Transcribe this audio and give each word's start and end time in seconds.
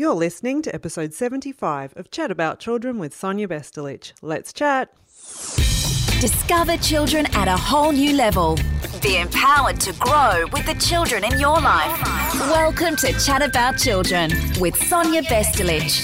You're 0.00 0.14
listening 0.14 0.62
to 0.62 0.74
episode 0.74 1.12
75 1.12 1.92
of 1.94 2.10
Chat 2.10 2.30
About 2.30 2.58
Children 2.58 2.98
with 2.98 3.14
Sonia 3.14 3.46
Bestelich. 3.46 4.14
Let's 4.22 4.50
chat. 4.50 4.94
Discover 6.22 6.78
children 6.78 7.26
at 7.34 7.48
a 7.48 7.56
whole 7.58 7.92
new 7.92 8.16
level. 8.16 8.56
Be 9.02 9.18
empowered 9.18 9.78
to 9.80 9.92
grow 9.98 10.46
with 10.54 10.64
the 10.64 10.72
children 10.80 11.22
in 11.22 11.38
your 11.38 11.60
life. 11.60 12.02
Welcome 12.48 12.96
to 12.96 13.12
Chat 13.20 13.42
About 13.42 13.76
Children 13.76 14.30
with 14.58 14.74
Sonia 14.74 15.20
Bestelich. 15.20 16.00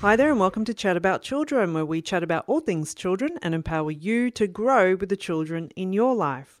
Hi 0.00 0.14
there, 0.14 0.30
and 0.30 0.38
welcome 0.38 0.64
to 0.66 0.72
Chat 0.72 0.96
About 0.96 1.22
Children, 1.22 1.74
where 1.74 1.84
we 1.84 2.00
chat 2.00 2.22
about 2.22 2.44
all 2.46 2.60
things 2.60 2.94
children 2.94 3.40
and 3.42 3.56
empower 3.56 3.90
you 3.90 4.30
to 4.30 4.46
grow 4.46 4.94
with 4.94 5.08
the 5.08 5.16
children 5.16 5.70
in 5.74 5.92
your 5.92 6.14
life. 6.14 6.59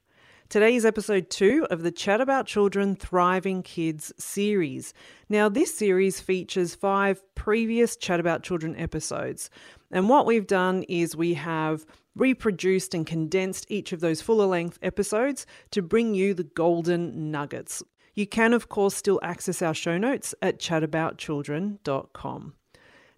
Today 0.50 0.74
is 0.74 0.84
episode 0.84 1.30
two 1.30 1.64
of 1.70 1.84
the 1.84 1.92
Chat 1.92 2.20
About 2.20 2.44
Children 2.44 2.96
Thriving 2.96 3.62
Kids 3.62 4.12
series. 4.18 4.92
Now, 5.28 5.48
this 5.48 5.72
series 5.72 6.18
features 6.18 6.74
five 6.74 7.22
previous 7.36 7.94
Chat 7.94 8.18
About 8.18 8.42
Children 8.42 8.74
episodes. 8.74 9.48
And 9.92 10.08
what 10.08 10.26
we've 10.26 10.48
done 10.48 10.82
is 10.88 11.14
we 11.14 11.34
have 11.34 11.86
reproduced 12.16 12.94
and 12.94 13.06
condensed 13.06 13.66
each 13.68 13.92
of 13.92 14.00
those 14.00 14.22
fuller 14.22 14.46
length 14.46 14.80
episodes 14.82 15.46
to 15.70 15.82
bring 15.82 16.16
you 16.16 16.34
the 16.34 16.42
golden 16.42 17.30
nuggets. 17.30 17.80
You 18.16 18.26
can, 18.26 18.52
of 18.52 18.68
course, 18.68 18.96
still 18.96 19.20
access 19.22 19.62
our 19.62 19.72
show 19.72 19.98
notes 19.98 20.34
at 20.42 20.58
chataboutchildren.com. 20.58 22.54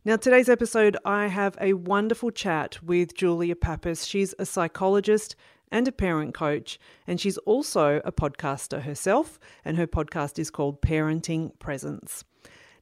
Now, 0.05 0.17
today's 0.17 0.51
episode, 0.51 0.99
I 1.05 1.29
have 1.29 1.57
a 1.62 1.73
wonderful 1.73 2.31
chat 2.31 2.83
with 2.83 3.15
Julia 3.15 3.57
Pappas. 3.57 4.05
She's 4.05 4.35
a 4.39 4.45
psychologist 4.45 5.35
and 5.73 5.89
a 5.89 5.93
parent 5.93 6.35
coach, 6.35 6.79
and 7.07 7.21
she's 7.21 7.39
also 7.39 8.01
a 8.05 8.12
podcaster 8.12 8.83
herself, 8.83 9.41
and 9.65 9.77
her 9.77 9.87
podcast 9.89 10.39
is 10.39 10.51
called 10.51 10.83
Parenting 10.83 11.59
Presence. 11.59 12.23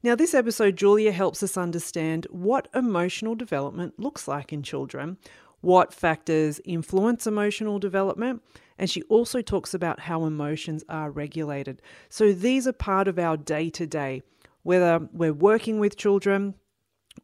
Now, 0.03 0.15
this 0.15 0.35
episode, 0.35 0.77
Julia 0.77 1.13
helps 1.13 1.43
us 1.43 1.57
understand 1.57 2.27
what 2.30 2.69
emotional 2.75 3.35
development 3.35 3.99
looks 3.99 4.27
like 4.27 4.52
in 4.52 4.63
children, 4.63 5.18
what 5.61 5.95
factors 5.95 6.61
influence 6.65 7.27
emotional 7.27 7.79
development, 7.79 8.43
and 8.79 8.91
she 8.91 9.02
also 9.02 9.41
talks 9.41 9.73
about 9.73 10.01
how 10.01 10.24
emotions 10.24 10.83
are 10.88 11.11
regulated. 11.11 11.83
So, 12.09 12.33
these 12.33 12.66
are 12.66 12.73
part 12.73 13.09
of 13.09 13.18
our 13.18 13.37
day 13.37 13.71
to 13.71 13.87
day, 13.87 14.23
whether 14.63 15.07
we're 15.13 15.33
working 15.33 15.79
with 15.79 15.96
children, 15.96 16.55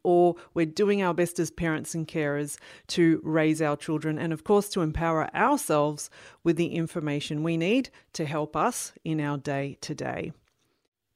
or 0.07 0.37
we're 0.53 0.65
doing 0.65 1.01
our 1.01 1.13
best 1.13 1.37
as 1.37 1.51
parents 1.51 1.93
and 1.93 2.07
carers 2.07 2.57
to 2.87 3.19
raise 3.25 3.61
our 3.61 3.75
children 3.75 4.17
and, 4.17 4.31
of 4.31 4.45
course, 4.45 4.69
to 4.69 4.79
empower 4.79 5.29
ourselves 5.35 6.09
with 6.45 6.55
the 6.55 6.67
information 6.67 7.43
we 7.43 7.57
need 7.57 7.89
to 8.13 8.23
help 8.23 8.55
us 8.55 8.93
in 9.03 9.19
our 9.19 9.37
day 9.37 9.77
to 9.81 9.93
day. 9.93 10.31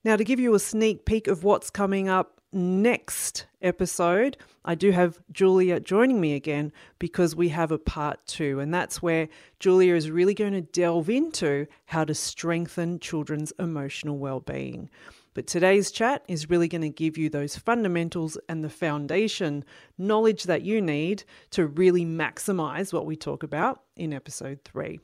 Now, 0.04 0.18
to 0.18 0.26
give 0.26 0.42
you 0.42 0.54
a 0.56 0.60
sneak 0.60 1.06
peek 1.06 1.30
of 1.30 1.46
what's 1.46 1.70
coming 1.70 2.10
up 2.10 2.42
next 2.52 3.46
episode, 3.62 4.36
I 4.66 4.76
do 4.76 4.92
have 4.92 5.22
Julia 5.32 5.80
joining 5.80 6.20
me 6.20 6.34
again 6.34 6.74
because 7.00 7.34
we 7.34 7.48
have 7.48 7.72
a 7.72 7.78
part 7.78 8.20
two, 8.28 8.60
and 8.60 8.74
that's 8.74 9.02
where 9.02 9.30
Julia 9.62 9.96
is 9.96 10.12
really 10.12 10.34
going 10.34 10.52
to 10.52 10.62
delve 10.62 11.10
into 11.10 11.66
how 11.86 12.04
to 12.04 12.14
strengthen 12.14 13.00
children's 13.00 13.54
emotional 13.58 14.18
well 14.18 14.42
being. 14.42 14.90
But 15.34 15.48
today's 15.48 15.92
chat 15.92 16.24
is 16.28 16.50
really 16.50 16.68
going 16.68 16.82
to 16.82 16.90
give 16.90 17.18
you 17.18 17.30
those 17.30 17.56
fundamentals 17.56 18.38
and 18.50 18.64
the 18.64 18.70
foundation 18.70 19.64
knowledge 19.98 20.44
that 20.44 20.64
you 20.64 20.82
need 20.82 21.24
to 21.52 21.68
really 21.68 22.06
maximize 22.06 22.92
what 22.92 23.06
we 23.06 23.16
talk 23.16 23.42
about 23.42 23.82
in 23.96 24.12
episode 24.12 24.60
three. 24.66 25.00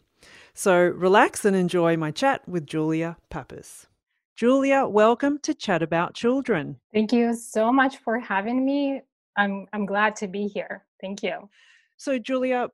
So 0.53 0.77
relax 0.77 1.45
and 1.45 1.55
enjoy 1.55 1.95
my 1.95 2.11
chat 2.11 2.45
with 2.45 2.65
Julia 2.65 3.15
Pappas. 3.29 3.87
Julia, 4.35 4.85
welcome 4.85 5.39
to 5.43 5.53
Chat 5.53 5.81
About 5.81 6.13
Children. 6.13 6.77
Thank 6.93 7.13
you 7.13 7.33
so 7.33 7.71
much 7.71 7.97
for 7.97 8.19
having 8.19 8.65
me. 8.65 9.01
I'm 9.37 9.65
I'm 9.71 9.85
glad 9.85 10.17
to 10.17 10.27
be 10.27 10.47
here. 10.47 10.85
Thank 10.99 11.23
you. 11.23 11.49
So 11.95 12.19
Julia, 12.19 12.67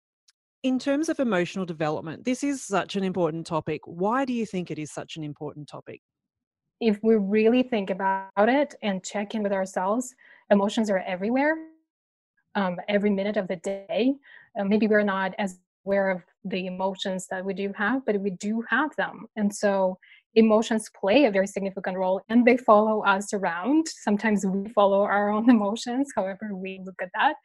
in 0.63 0.79
terms 0.79 1.07
of 1.07 1.19
emotional 1.19 1.65
development, 1.65 2.25
this 2.25 2.43
is 2.43 2.63
such 2.63 2.95
an 2.95 3.03
important 3.03 3.45
topic. 3.45 3.81
Why 3.85 4.25
do 4.25 4.33
you 4.33 4.45
think 4.47 4.71
it 4.71 4.79
is 4.79 4.91
such 4.91 5.17
an 5.17 5.23
important 5.23 5.67
topic? 5.67 6.01
If 6.87 6.99
we 7.01 7.15
really 7.15 7.63
think 7.63 7.89
about 7.89 8.29
it 8.37 8.75
and 8.81 9.03
check 9.03 9.35
in 9.35 9.43
with 9.43 9.53
ourselves, 9.53 10.13
emotions 10.49 10.89
are 10.89 10.99
everywhere, 10.99 11.55
um, 12.55 12.77
every 12.89 13.09
minute 13.09 13.37
of 13.37 13.47
the 13.47 13.55
day. 13.55 14.15
Uh, 14.59 14.65
maybe 14.65 14.87
we're 14.87 15.01
not 15.03 15.33
as 15.37 15.59
aware 15.85 16.11
of 16.11 16.21
the 16.43 16.67
emotions 16.67 17.27
that 17.27 17.43
we 17.43 17.53
do 17.53 17.71
have, 17.77 18.05
but 18.05 18.19
we 18.19 18.31
do 18.31 18.63
have 18.69 18.95
them. 18.97 19.27
And 19.37 19.53
so 19.53 19.97
emotions 20.35 20.89
play 20.99 21.25
a 21.25 21.31
very 21.31 21.47
significant 21.47 21.97
role 21.97 22.21
and 22.27 22.45
they 22.45 22.57
follow 22.57 23.01
us 23.03 23.33
around. 23.33 23.87
Sometimes 23.87 24.45
we 24.45 24.67
follow 24.69 25.03
our 25.03 25.29
own 25.29 25.49
emotions, 25.57 26.11
however 26.15 26.53
we 26.53 26.81
look 26.85 27.01
at 27.01 27.09
that. 27.15 27.35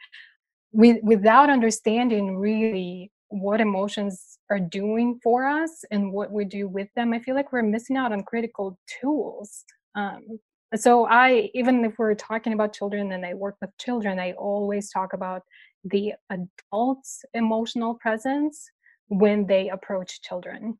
We, 0.72 1.00
without 1.02 1.48
understanding 1.48 2.36
really 2.36 3.10
what 3.28 3.60
emotions 3.60 4.38
are 4.50 4.60
doing 4.60 5.20
for 5.22 5.44
us 5.44 5.84
and 5.90 6.12
what 6.12 6.32
we 6.32 6.44
do 6.44 6.66
with 6.66 6.88
them 6.96 7.12
i 7.12 7.18
feel 7.18 7.34
like 7.34 7.52
we're 7.52 7.62
missing 7.62 7.96
out 7.96 8.12
on 8.12 8.22
critical 8.22 8.78
tools. 9.00 9.64
Um, 9.94 10.38
so 10.74 11.06
i 11.06 11.50
even 11.54 11.84
if 11.84 11.98
we're 11.98 12.14
talking 12.14 12.52
about 12.52 12.72
children 12.72 13.12
and 13.12 13.24
i 13.24 13.34
work 13.34 13.56
with 13.60 13.76
children 13.78 14.18
i 14.18 14.32
always 14.32 14.90
talk 14.90 15.12
about 15.12 15.42
the 15.84 16.12
adults 16.30 17.24
emotional 17.34 17.94
presence 17.94 18.70
when 19.08 19.46
they 19.46 19.68
approach 19.68 20.20
children. 20.22 20.78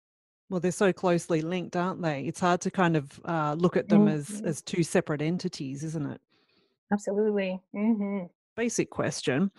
Well 0.51 0.61
they're 0.61 0.73
so 0.73 0.93
closely 0.93 1.43
linked 1.43 1.77
aren't 1.77 2.03
they? 2.03 2.23
It's 2.23 2.41
hard 2.41 2.61
to 2.63 2.71
kind 2.71 2.97
of 2.97 3.21
uh, 3.25 3.55
look 3.59 3.77
at 3.77 3.89
them 3.89 4.07
mm-hmm. 4.07 4.17
as 4.17 4.43
as 4.43 4.63
two 4.63 4.83
separate 4.83 5.23
entities 5.23 5.85
isn't 5.85 6.07
it? 6.07 6.21
Absolutely. 6.93 7.61
Mm-hmm. 7.75 8.27
basic 8.57 8.91
question. 8.91 9.51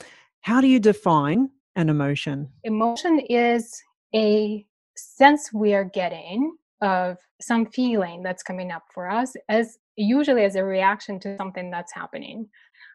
How 0.41 0.61
do 0.61 0.67
you 0.67 0.79
define 0.79 1.49
an 1.75 1.89
emotion? 1.89 2.49
Emotion 2.63 3.19
is 3.29 3.81
a 4.15 4.65
sense 4.95 5.51
we 5.53 5.73
are 5.73 5.85
getting 5.85 6.55
of 6.81 7.17
some 7.41 7.65
feeling 7.65 8.23
that's 8.23 8.43
coming 8.43 8.71
up 8.71 8.83
for 8.93 9.09
us 9.09 9.33
as 9.49 9.77
usually 9.95 10.43
as 10.43 10.55
a 10.55 10.63
reaction 10.63 11.19
to 11.19 11.37
something 11.37 11.69
that's 11.69 11.93
happening. 11.93 12.47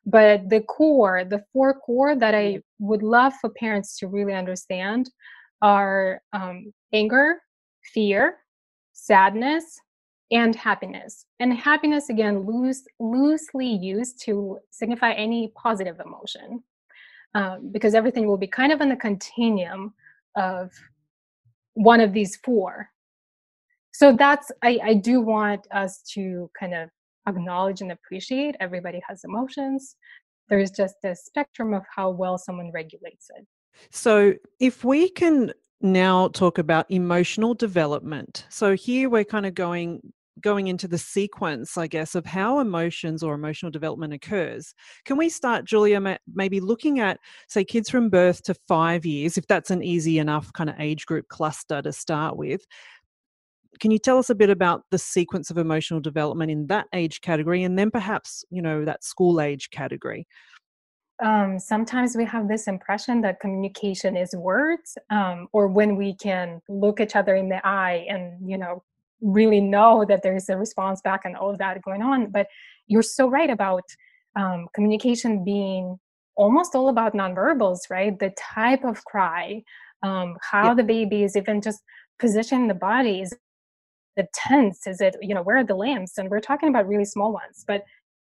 But 0.06 0.48
the 0.48 0.60
core 0.60 1.24
the 1.24 1.42
four 1.52 1.74
core 1.74 2.14
that 2.14 2.34
i 2.34 2.60
would 2.78 3.02
love 3.02 3.32
for 3.40 3.50
parents 3.50 3.98
to 3.98 4.06
really 4.06 4.34
understand 4.34 5.10
are 5.62 6.20
um, 6.32 6.72
anger 6.92 7.40
fear 7.94 8.38
sadness 8.94 9.80
and 10.30 10.56
happiness. 10.56 11.26
And 11.38 11.52
happiness 11.52 12.08
again 12.08 12.46
loose, 12.46 12.84
loosely 12.98 13.66
used 13.66 14.22
to 14.24 14.58
signify 14.70 15.12
any 15.12 15.52
positive 15.54 16.00
emotion 16.00 16.62
um, 17.34 17.70
because 17.72 17.94
everything 17.94 18.26
will 18.26 18.36
be 18.36 18.46
kind 18.46 18.72
of 18.72 18.80
in 18.80 18.88
the 18.88 18.96
continuum 18.96 19.92
of 20.36 20.72
one 21.74 22.00
of 22.00 22.12
these 22.12 22.36
four. 22.36 22.88
So 23.92 24.14
that's, 24.16 24.50
I, 24.62 24.78
I 24.82 24.94
do 24.94 25.20
want 25.20 25.66
us 25.70 26.02
to 26.14 26.50
kind 26.58 26.74
of 26.74 26.90
acknowledge 27.28 27.80
and 27.80 27.92
appreciate 27.92 28.56
everybody 28.60 29.00
has 29.08 29.22
emotions. 29.24 29.96
There's 30.48 30.70
just 30.70 30.96
a 31.04 31.14
spectrum 31.14 31.72
of 31.72 31.82
how 31.94 32.10
well 32.10 32.36
someone 32.38 32.70
regulates 32.72 33.30
it. 33.36 33.46
So 33.90 34.34
if 34.60 34.84
we 34.84 35.08
can 35.08 35.52
now 35.80 36.28
talk 36.28 36.58
about 36.58 36.90
emotional 36.90 37.54
development. 37.54 38.46
So 38.48 38.74
here 38.74 39.10
we're 39.10 39.24
kind 39.24 39.46
of 39.46 39.54
going 39.54 40.12
going 40.40 40.66
into 40.66 40.88
the 40.88 40.98
sequence, 40.98 41.76
I 41.76 41.86
guess, 41.86 42.14
of 42.14 42.26
how 42.26 42.58
emotions 42.58 43.22
or 43.22 43.34
emotional 43.34 43.70
development 43.70 44.12
occurs. 44.12 44.74
Can 45.04 45.16
we 45.16 45.28
start, 45.28 45.64
Julia, 45.64 46.18
maybe 46.32 46.60
looking 46.60 47.00
at, 47.00 47.18
say, 47.48 47.64
kids 47.64 47.88
from 47.88 48.10
birth 48.10 48.42
to 48.44 48.54
five 48.66 49.06
years, 49.06 49.38
if 49.38 49.46
that's 49.46 49.70
an 49.70 49.82
easy 49.82 50.18
enough 50.18 50.52
kind 50.52 50.70
of 50.70 50.76
age 50.78 51.06
group 51.06 51.28
cluster 51.28 51.82
to 51.82 51.92
start 51.92 52.36
with? 52.36 52.66
Can 53.80 53.90
you 53.90 53.98
tell 53.98 54.18
us 54.18 54.30
a 54.30 54.34
bit 54.34 54.50
about 54.50 54.82
the 54.90 54.98
sequence 54.98 55.50
of 55.50 55.58
emotional 55.58 56.00
development 56.00 56.50
in 56.50 56.66
that 56.68 56.86
age 56.92 57.20
category 57.20 57.64
and 57.64 57.78
then 57.78 57.90
perhaps, 57.90 58.44
you 58.50 58.62
know, 58.62 58.84
that 58.84 59.04
school 59.04 59.40
age 59.40 59.70
category? 59.70 60.26
Um, 61.22 61.60
sometimes 61.60 62.16
we 62.16 62.24
have 62.24 62.48
this 62.48 62.66
impression 62.66 63.20
that 63.20 63.38
communication 63.38 64.16
is 64.16 64.34
words 64.34 64.98
um, 65.10 65.48
or 65.52 65.68
when 65.68 65.96
we 65.96 66.14
can 66.14 66.60
look 66.68 67.00
each 67.00 67.14
other 67.14 67.36
in 67.36 67.48
the 67.48 67.64
eye 67.64 68.04
and 68.08 68.50
you 68.50 68.58
know 68.58 68.82
really 69.24 69.60
know 69.60 70.04
that 70.06 70.22
there 70.22 70.36
is 70.36 70.48
a 70.48 70.56
response 70.56 71.00
back 71.00 71.22
and 71.24 71.36
all 71.36 71.50
of 71.50 71.58
that 71.58 71.82
going 71.82 72.02
on. 72.02 72.30
But 72.30 72.46
you're 72.86 73.02
so 73.02 73.28
right 73.28 73.50
about 73.50 73.84
um, 74.36 74.66
communication 74.74 75.44
being 75.44 75.98
almost 76.36 76.74
all 76.74 76.88
about 76.88 77.14
nonverbals, 77.14 77.78
right? 77.90 78.18
The 78.18 78.32
type 78.38 78.84
of 78.84 79.04
cry, 79.04 79.62
um, 80.02 80.36
how 80.42 80.68
yeah. 80.68 80.74
the 80.74 80.82
baby 80.82 81.22
is 81.22 81.36
even 81.36 81.60
just 81.60 81.80
positioning 82.18 82.68
the 82.68 82.74
body. 82.74 83.22
Is 83.22 83.34
the 84.16 84.26
tense? 84.34 84.86
Is 84.86 85.00
it, 85.00 85.16
you 85.22 85.34
know, 85.34 85.42
where 85.42 85.56
are 85.56 85.64
the 85.64 85.74
limbs? 85.74 86.12
And 86.18 86.28
we're 86.30 86.40
talking 86.40 86.68
about 86.68 86.86
really 86.86 87.04
small 87.04 87.32
ones. 87.32 87.64
But 87.66 87.84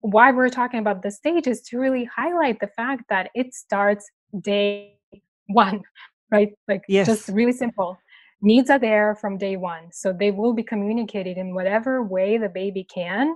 why 0.00 0.30
we're 0.30 0.48
talking 0.48 0.80
about 0.80 1.02
the 1.02 1.10
stage 1.10 1.46
is 1.46 1.60
to 1.62 1.78
really 1.78 2.04
highlight 2.04 2.60
the 2.60 2.68
fact 2.68 3.04
that 3.10 3.30
it 3.34 3.52
starts 3.54 4.08
day 4.40 4.96
one, 5.48 5.82
right? 6.30 6.52
Like 6.66 6.82
yes. 6.88 7.06
just 7.06 7.28
really 7.28 7.52
simple 7.52 7.98
needs 8.40 8.70
are 8.70 8.78
there 8.78 9.14
from 9.14 9.36
day 9.36 9.56
one 9.56 9.90
so 9.90 10.12
they 10.12 10.30
will 10.30 10.52
be 10.52 10.62
communicated 10.62 11.36
in 11.36 11.54
whatever 11.54 12.02
way 12.02 12.38
the 12.38 12.48
baby 12.48 12.84
can 12.84 13.34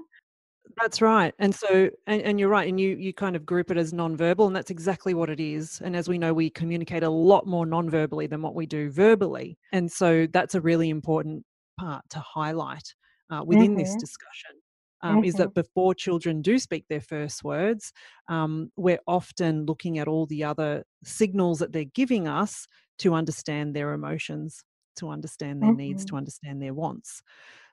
That's 0.81 1.03
right. 1.03 1.35
And 1.39 1.55
so, 1.55 1.91
and, 2.07 2.23
and, 2.23 2.41
you're 2.41 2.49
right. 2.49 2.69
And 2.69 2.81
you, 2.81 2.97
you 2.97 3.13
kind 3.13 3.37
of 3.37 3.45
group 3.45 3.71
it 3.71 3.77
as 3.77 3.93
nonverbal, 3.93 4.47
and 4.47 4.57
that's 4.57 4.71
exactly 4.71 5.13
what 5.13 5.29
it 5.29 5.41
is. 5.41 5.81
And 5.85 5.95
as 5.95 6.09
we 6.09 6.19
know, 6.19 6.33
we 6.33 6.51
communicate 6.51 7.03
a 7.03 7.11
lot 7.11 7.47
more 7.47 7.67
nonverbally 7.67 8.31
than 8.31 8.43
what 8.43 8.55
we 8.55 8.65
do 8.65 8.91
verbally. 8.91 9.59
And 9.73 9.91
so 9.91 10.27
that's 10.33 10.55
a 10.55 10.61
really 10.61 10.89
important 10.89 11.45
part 11.79 12.05
to 12.11 12.21
highlight 12.21 12.95
uh, 13.31 13.43
within 13.45 13.73
mm-hmm. 13.73 13.79
this 13.79 13.95
discussion. 13.97 14.57
Um, 15.03 15.17
mm-hmm. 15.17 15.25
Is 15.25 15.35
that 15.35 15.55
before 15.55 15.95
children 15.95 16.43
do 16.43 16.59
speak 16.59 16.87
their 16.89 17.01
first 17.01 17.43
words, 17.43 17.93
um, 18.29 18.71
we're 18.77 19.01
often 19.07 19.67
looking 19.67 19.99
at 19.99 20.07
all 20.07 20.27
the 20.27 20.45
other 20.45 20.85
signals 21.03 21.59
that 21.59 21.73
they're 21.73 21.85
giving 21.85 22.29
us 22.29 22.69
to 22.99 23.15
understand 23.15 23.75
their 23.75 23.95
emotions, 23.95 24.63
to 24.97 25.09
understand 25.11 25.63
their 25.63 25.71
mm-hmm. 25.71 25.79
needs, 25.79 26.05
to 26.07 26.17
understand 26.17 26.63
their 26.63 26.75
wants. 26.75 27.23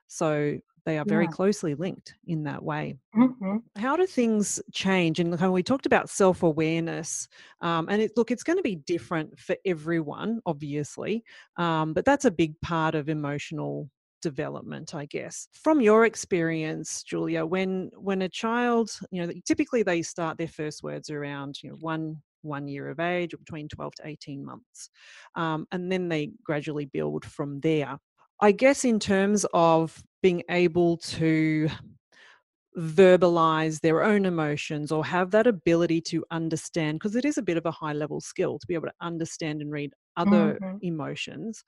So 0.06 0.58
they 0.84 0.98
are 0.98 1.04
very 1.04 1.24
yeah. 1.24 1.30
closely 1.30 1.74
linked 1.74 2.14
in 2.26 2.42
that 2.44 2.62
way. 2.62 2.96
Mm-hmm. 3.16 3.58
How 3.76 3.96
do 3.96 4.06
things 4.06 4.60
change? 4.72 5.20
And 5.20 5.52
we 5.52 5.62
talked 5.62 5.86
about 5.86 6.08
self 6.08 6.42
awareness, 6.42 7.28
um, 7.60 7.88
and 7.88 8.02
it, 8.02 8.12
look, 8.16 8.30
it's 8.30 8.42
going 8.42 8.58
to 8.58 8.62
be 8.62 8.76
different 8.76 9.38
for 9.38 9.56
everyone, 9.64 10.40
obviously, 10.46 11.22
um, 11.56 11.92
but 11.92 12.04
that's 12.04 12.24
a 12.24 12.30
big 12.30 12.60
part 12.60 12.94
of 12.94 13.08
emotional 13.08 13.88
development 14.22 14.94
i 14.94 15.06
guess 15.06 15.48
from 15.52 15.80
your 15.80 16.04
experience 16.04 17.02
julia 17.02 17.44
when 17.44 17.90
when 17.96 18.20
a 18.20 18.28
child 18.28 18.90
you 19.10 19.26
know 19.26 19.32
typically 19.46 19.82
they 19.82 20.02
start 20.02 20.36
their 20.36 20.46
first 20.46 20.82
words 20.82 21.08
around 21.08 21.56
you 21.62 21.70
know 21.70 21.76
one 21.76 22.20
one 22.42 22.68
year 22.68 22.88
of 22.88 23.00
age 23.00 23.34
or 23.34 23.38
between 23.38 23.68
12 23.68 23.94
to 23.96 24.06
18 24.06 24.44
months 24.44 24.90
um, 25.36 25.66
and 25.72 25.90
then 25.90 26.08
they 26.08 26.30
gradually 26.44 26.86
build 26.86 27.24
from 27.24 27.60
there 27.60 27.98
I 28.40 28.52
guess 28.52 28.84
in 28.84 28.98
terms 28.98 29.44
of 29.52 30.02
being 30.22 30.42
able 30.48 30.96
to 30.96 31.68
verbalize 32.76 33.80
their 33.80 34.02
own 34.02 34.24
emotions 34.24 34.92
or 34.92 35.04
have 35.04 35.30
that 35.32 35.46
ability 35.46 36.00
to 36.00 36.24
understand, 36.30 36.98
because 36.98 37.16
it 37.16 37.24
is 37.24 37.36
a 37.36 37.42
bit 37.42 37.56
of 37.56 37.66
a 37.66 37.70
high 37.70 37.92
level 37.92 38.20
skill 38.20 38.58
to 38.58 38.66
be 38.66 38.74
able 38.74 38.86
to 38.86 38.94
understand 39.00 39.60
and 39.60 39.70
read 39.70 39.92
other 40.16 40.58
mm-hmm. 40.62 40.76
emotions. 40.82 41.64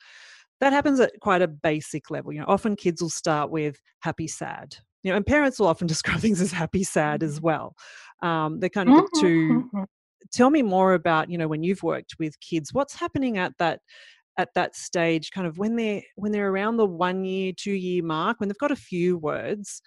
That 0.60 0.72
happens 0.72 1.00
at 1.00 1.12
quite 1.20 1.42
a 1.42 1.48
basic 1.48 2.10
level. 2.10 2.32
You 2.32 2.40
know, 2.40 2.46
often 2.48 2.76
kids 2.76 3.02
will 3.02 3.10
start 3.10 3.50
with 3.50 3.76
happy, 4.00 4.28
sad. 4.28 4.76
You 5.02 5.10
know, 5.10 5.16
and 5.16 5.26
parents 5.26 5.58
will 5.58 5.66
often 5.66 5.86
describe 5.88 6.20
things 6.20 6.40
as 6.40 6.52
happy, 6.52 6.84
sad 6.84 7.22
as 7.22 7.36
mm-hmm. 7.36 7.46
well. 7.46 7.74
Um, 8.22 8.60
they're 8.60 8.70
kind 8.70 8.88
of 8.88 8.94
mm-hmm. 8.94 9.04
the 9.12 9.20
two. 9.20 9.86
Tell 10.32 10.50
me 10.50 10.62
more 10.62 10.94
about 10.94 11.30
you 11.30 11.38
know 11.38 11.48
when 11.48 11.62
you've 11.62 11.82
worked 11.82 12.16
with 12.18 12.38
kids. 12.40 12.72
What's 12.72 12.94
happening 12.94 13.38
at 13.38 13.56
that 13.58 13.80
at 14.38 14.54
that 14.54 14.74
stage 14.74 15.30
kind 15.30 15.46
of 15.46 15.58
when 15.58 15.76
they're 15.76 16.02
when 16.16 16.32
they're 16.32 16.50
around 16.50 16.76
the 16.76 16.86
one 16.86 17.24
year 17.24 17.52
two 17.54 17.72
year 17.72 18.02
mark 18.02 18.40
when 18.40 18.48
they've 18.48 18.58
got 18.58 18.70
a 18.70 18.76
few 18.76 19.18
words 19.18 19.82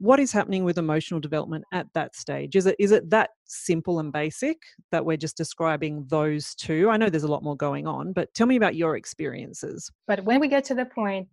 what 0.00 0.20
is 0.20 0.30
happening 0.30 0.62
with 0.62 0.78
emotional 0.78 1.18
development 1.18 1.64
at 1.72 1.86
that 1.94 2.14
stage 2.14 2.54
is 2.54 2.66
it 2.66 2.76
is 2.78 2.92
it 2.92 3.08
that 3.10 3.30
simple 3.46 3.98
and 3.98 4.12
basic 4.12 4.58
that 4.92 5.04
we're 5.04 5.16
just 5.16 5.36
describing 5.36 6.04
those 6.08 6.54
two 6.54 6.88
i 6.90 6.96
know 6.96 7.08
there's 7.08 7.24
a 7.24 7.30
lot 7.30 7.42
more 7.42 7.56
going 7.56 7.86
on 7.86 8.12
but 8.12 8.32
tell 8.34 8.46
me 8.46 8.56
about 8.56 8.76
your 8.76 8.96
experiences 8.96 9.90
but 10.06 10.22
when 10.24 10.38
we 10.38 10.48
get 10.48 10.64
to 10.64 10.74
the 10.74 10.84
point 10.84 11.26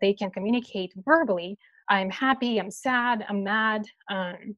they 0.00 0.12
can 0.12 0.30
communicate 0.30 0.92
verbally 1.04 1.56
i'm 1.88 2.10
happy 2.10 2.58
i'm 2.58 2.70
sad 2.70 3.24
i'm 3.28 3.44
mad 3.44 3.84
um, 4.10 4.56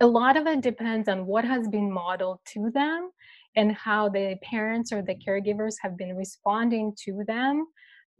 a 0.00 0.06
lot 0.06 0.36
of 0.36 0.46
it 0.46 0.60
depends 0.60 1.08
on 1.08 1.26
what 1.26 1.44
has 1.44 1.68
been 1.68 1.90
modeled 1.90 2.38
to 2.52 2.70
them 2.70 3.10
and 3.56 3.72
how 3.72 4.08
the 4.08 4.36
parents 4.42 4.92
or 4.92 5.02
the 5.02 5.16
caregivers 5.16 5.74
have 5.82 5.96
been 5.96 6.16
responding 6.16 6.94
to 7.04 7.24
them 7.26 7.66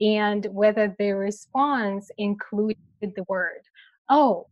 and 0.00 0.46
whether 0.50 0.94
their 0.98 1.16
response 1.16 2.10
included 2.18 2.76
the 3.00 3.24
word 3.28 3.60
oh 4.08 4.46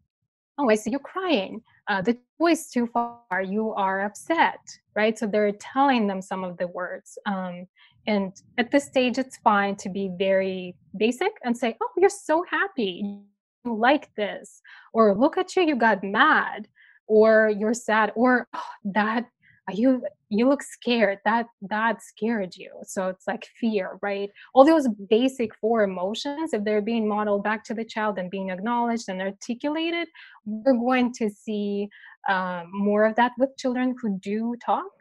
oh 0.59 0.71
i 0.71 0.75
see 0.75 0.91
you're 0.91 1.01
crying. 1.01 1.61
Uh, 1.89 2.03
the 2.03 2.19
voice 2.41 2.63
is 2.63 2.71
too 2.73 2.89
far. 2.89 3.41
You 3.43 3.73
are 3.75 4.05
upset 4.05 4.59
right? 4.97 5.17
So 5.19 5.27
they're 5.27 5.53
telling 5.53 6.07
them 6.07 6.23
some 6.23 6.43
of 6.43 6.57
the 6.57 6.67
words 6.69 7.19
um, 7.27 7.67
and 8.07 8.33
at 8.59 8.71
this 8.71 8.87
stage 8.87 9.19
it's 9.19 9.37
fine 9.39 9.77
to 9.77 9.89
be 9.89 10.11
very 10.19 10.75
basic 10.97 11.33
and 11.45 11.57
say 11.57 11.77
oh 11.81 11.89
you're 11.97 12.11
so 12.11 12.45
happy. 12.51 13.21
You 13.65 13.77
like 13.77 14.15
this 14.15 14.61
or 14.93 15.15
look 15.15 15.37
at 15.37 15.55
you 15.57 15.63
you 15.63 15.77
got 15.77 16.03
mad 16.03 16.69
or 17.07 17.53
you're 17.57 17.75
sad 17.75 18.13
or 18.15 18.49
oh, 18.55 18.63
that 18.85 19.27
you 19.73 20.03
you 20.29 20.49
look 20.49 20.63
scared 20.63 21.19
that 21.25 21.47
that 21.63 22.03
scared 22.03 22.57
you. 22.57 22.71
So 22.85 23.09
it's 23.09 23.27
like 23.27 23.47
fear 23.61 23.99
right? 24.03 24.31
All 24.55 24.65
those 24.65 24.89
basic 25.11 25.55
four 25.57 25.83
emotions 25.83 26.53
if 26.53 26.65
they're 26.65 26.83
being 26.83 27.09
modeled 27.09 27.43
back 27.43 27.65
to 27.65 27.75
the 27.75 27.85
child 27.85 28.19
and 28.19 28.31
being 28.31 28.51
acknowledged 28.51 29.09
and 29.09 29.21
articulated 29.21 30.09
we're 30.45 30.75
going 30.75 31.13
to 31.15 31.29
see 31.31 31.89
um, 32.29 32.71
more 32.73 33.05
of 33.05 33.17
that 33.17 33.33
with 33.39 33.57
children 33.57 33.95
who 34.01 34.19
do 34.19 34.55
talk. 34.65 34.93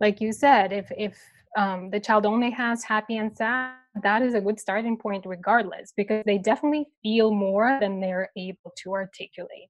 Like 0.00 0.20
you 0.20 0.32
said 0.32 0.72
if 0.72 0.90
if 0.96 1.18
um, 1.56 1.90
the 1.90 2.00
child 2.00 2.26
only 2.26 2.50
has 2.50 2.84
happy 2.84 3.16
and 3.16 3.34
sad 3.36 3.74
that 4.02 4.22
is 4.22 4.34
a 4.34 4.40
good 4.40 4.60
starting 4.60 4.96
point 4.96 5.24
regardless 5.26 5.92
because 5.96 6.22
they 6.24 6.38
definitely 6.38 6.86
feel 7.02 7.32
more 7.32 7.78
than 7.80 8.00
they're 8.00 8.30
able 8.36 8.72
to 8.76 8.92
articulate 8.92 9.68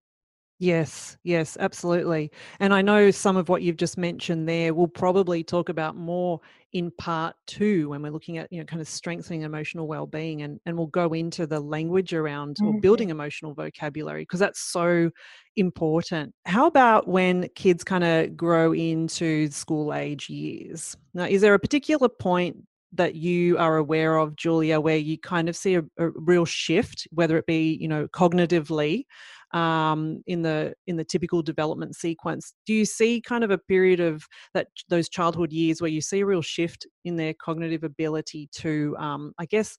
Yes, 0.60 1.16
yes, 1.24 1.56
absolutely. 1.58 2.30
And 2.60 2.74
I 2.74 2.82
know 2.82 3.10
some 3.10 3.38
of 3.38 3.48
what 3.48 3.62
you've 3.62 3.78
just 3.78 3.96
mentioned 3.96 4.46
there 4.46 4.74
we'll 4.74 4.88
probably 4.88 5.42
talk 5.42 5.70
about 5.70 5.96
more 5.96 6.38
in 6.74 6.90
part 6.98 7.34
two 7.46 7.88
when 7.88 8.02
we're 8.02 8.12
looking 8.12 8.36
at, 8.36 8.52
you 8.52 8.58
know, 8.58 8.66
kind 8.66 8.82
of 8.82 8.86
strengthening 8.86 9.40
emotional 9.40 9.88
well-being 9.88 10.42
and, 10.42 10.60
and 10.66 10.76
we'll 10.76 10.86
go 10.88 11.14
into 11.14 11.46
the 11.46 11.58
language 11.58 12.12
around 12.12 12.58
or 12.62 12.78
building 12.78 13.08
mm-hmm. 13.08 13.18
emotional 13.18 13.54
vocabulary 13.54 14.20
because 14.20 14.38
that's 14.38 14.60
so 14.60 15.10
important. 15.56 16.34
How 16.44 16.66
about 16.66 17.08
when 17.08 17.48
kids 17.54 17.82
kind 17.82 18.04
of 18.04 18.36
grow 18.36 18.74
into 18.74 19.50
school 19.50 19.94
age 19.94 20.28
years? 20.28 20.94
Now, 21.14 21.24
is 21.24 21.40
there 21.40 21.54
a 21.54 21.58
particular 21.58 22.10
point 22.10 22.58
that 22.92 23.14
you 23.14 23.56
are 23.56 23.78
aware 23.78 24.18
of, 24.18 24.36
Julia, 24.36 24.78
where 24.78 24.98
you 24.98 25.16
kind 25.16 25.48
of 25.48 25.56
see 25.56 25.76
a, 25.76 25.82
a 25.96 26.10
real 26.10 26.44
shift, 26.44 27.08
whether 27.12 27.38
it 27.38 27.46
be, 27.46 27.78
you 27.80 27.88
know, 27.88 28.08
cognitively 28.08 29.04
um, 29.52 30.22
in 30.26 30.42
the 30.42 30.74
in 30.86 30.96
the 30.96 31.04
typical 31.04 31.42
development 31.42 31.96
sequence. 31.96 32.54
Do 32.66 32.74
you 32.74 32.84
see 32.84 33.20
kind 33.20 33.44
of 33.44 33.50
a 33.50 33.58
period 33.58 34.00
of 34.00 34.26
that 34.54 34.68
those 34.88 35.08
childhood 35.08 35.52
years 35.52 35.80
where 35.80 35.90
you 35.90 36.00
see 36.00 36.20
a 36.20 36.26
real 36.26 36.42
shift 36.42 36.86
in 37.04 37.16
their 37.16 37.34
cognitive 37.34 37.84
ability 37.84 38.48
to, 38.56 38.96
um, 38.98 39.32
I 39.38 39.46
guess, 39.46 39.76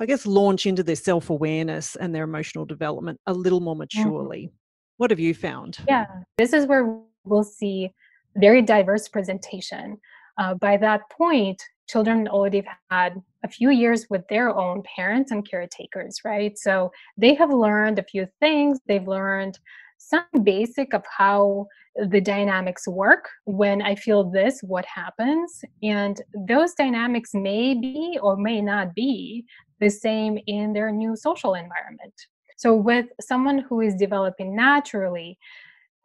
I 0.00 0.06
guess, 0.06 0.26
launch 0.26 0.66
into 0.66 0.82
their 0.82 0.96
self 0.96 1.30
awareness 1.30 1.96
and 1.96 2.14
their 2.14 2.24
emotional 2.24 2.64
development 2.64 3.20
a 3.26 3.32
little 3.32 3.60
more 3.60 3.74
mm-hmm. 3.74 4.00
maturely? 4.00 4.42
Mm-hmm. 4.44 4.54
What 4.98 5.10
have 5.10 5.20
you 5.20 5.34
found? 5.34 5.78
Yeah, 5.88 6.06
this 6.38 6.52
is 6.52 6.66
where 6.66 6.98
we'll 7.24 7.44
see 7.44 7.92
very 8.36 8.62
diverse 8.62 9.08
presentation. 9.08 9.98
Uh, 10.38 10.54
by 10.54 10.76
that 10.76 11.02
point, 11.10 11.62
children 11.88 12.28
already 12.28 12.58
have 12.58 12.76
had 12.90 13.22
a 13.44 13.48
few 13.48 13.70
years 13.70 14.06
with 14.10 14.22
their 14.28 14.50
own 14.50 14.82
parents 14.96 15.30
and 15.30 15.48
caretakers, 15.48 16.20
right? 16.24 16.58
So 16.58 16.90
they 17.16 17.34
have 17.34 17.50
learned 17.50 17.98
a 17.98 18.04
few 18.04 18.26
things. 18.40 18.80
They've 18.86 19.06
learned 19.06 19.58
some 19.98 20.24
basic 20.42 20.94
of 20.94 21.04
how 21.16 21.66
the 22.10 22.20
dynamics 22.20 22.86
work. 22.86 23.28
When 23.44 23.82
I 23.82 23.94
feel 23.94 24.30
this, 24.30 24.60
what 24.62 24.84
happens? 24.86 25.64
And 25.82 26.20
those 26.46 26.74
dynamics 26.74 27.30
may 27.34 27.74
be 27.74 28.18
or 28.22 28.36
may 28.36 28.60
not 28.60 28.94
be 28.94 29.44
the 29.80 29.90
same 29.90 30.38
in 30.46 30.72
their 30.72 30.90
new 30.90 31.16
social 31.16 31.54
environment. 31.54 32.14
So, 32.56 32.74
with 32.74 33.06
someone 33.20 33.58
who 33.58 33.80
is 33.80 33.94
developing 33.94 34.56
naturally, 34.56 35.38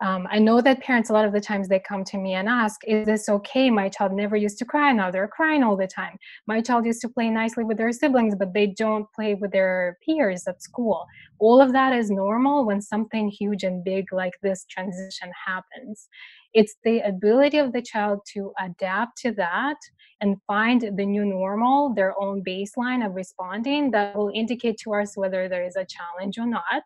um, 0.03 0.27
I 0.29 0.37
know 0.37 0.59
that 0.59 0.81
parents, 0.81 1.09
a 1.09 1.13
lot 1.13 1.23
of 1.23 1.31
the 1.31 1.39
times, 1.39 1.69
they 1.69 1.79
come 1.79 2.03
to 2.05 2.17
me 2.17 2.33
and 2.33 2.49
ask, 2.49 2.81
Is 2.85 3.05
this 3.05 3.29
okay? 3.29 3.69
My 3.69 3.87
child 3.87 4.11
never 4.11 4.35
used 4.35 4.57
to 4.57 4.65
cry. 4.65 4.91
Now 4.91 5.09
they're 5.09 5.29
crying 5.29 5.63
all 5.63 5.77
the 5.77 5.87
time. 5.87 6.17
My 6.45 6.59
child 6.59 6.85
used 6.85 6.99
to 7.01 7.09
play 7.09 7.29
nicely 7.29 7.63
with 7.63 7.77
their 7.77 7.93
siblings, 7.93 8.35
but 8.35 8.53
they 8.53 8.67
don't 8.67 9.05
play 9.15 9.35
with 9.35 9.53
their 9.53 9.97
peers 10.05 10.43
at 10.45 10.61
school. 10.61 11.05
All 11.39 11.61
of 11.61 11.71
that 11.71 11.93
is 11.93 12.11
normal 12.11 12.65
when 12.65 12.81
something 12.81 13.29
huge 13.29 13.63
and 13.63 13.81
big 13.81 14.11
like 14.11 14.33
this 14.43 14.65
transition 14.69 15.31
happens. 15.47 16.09
It's 16.53 16.75
the 16.83 16.99
ability 16.99 17.57
of 17.57 17.71
the 17.71 17.81
child 17.81 18.19
to 18.33 18.51
adapt 18.59 19.17
to 19.19 19.31
that 19.35 19.77
and 20.19 20.35
find 20.47 20.81
the 20.81 21.05
new 21.05 21.25
normal, 21.25 21.93
their 21.93 22.13
own 22.21 22.43
baseline 22.43 23.05
of 23.05 23.15
responding 23.15 23.91
that 23.91 24.17
will 24.17 24.31
indicate 24.35 24.77
to 24.79 24.95
us 24.95 25.15
whether 25.15 25.47
there 25.47 25.65
is 25.65 25.77
a 25.77 25.85
challenge 25.85 26.37
or 26.37 26.45
not 26.45 26.83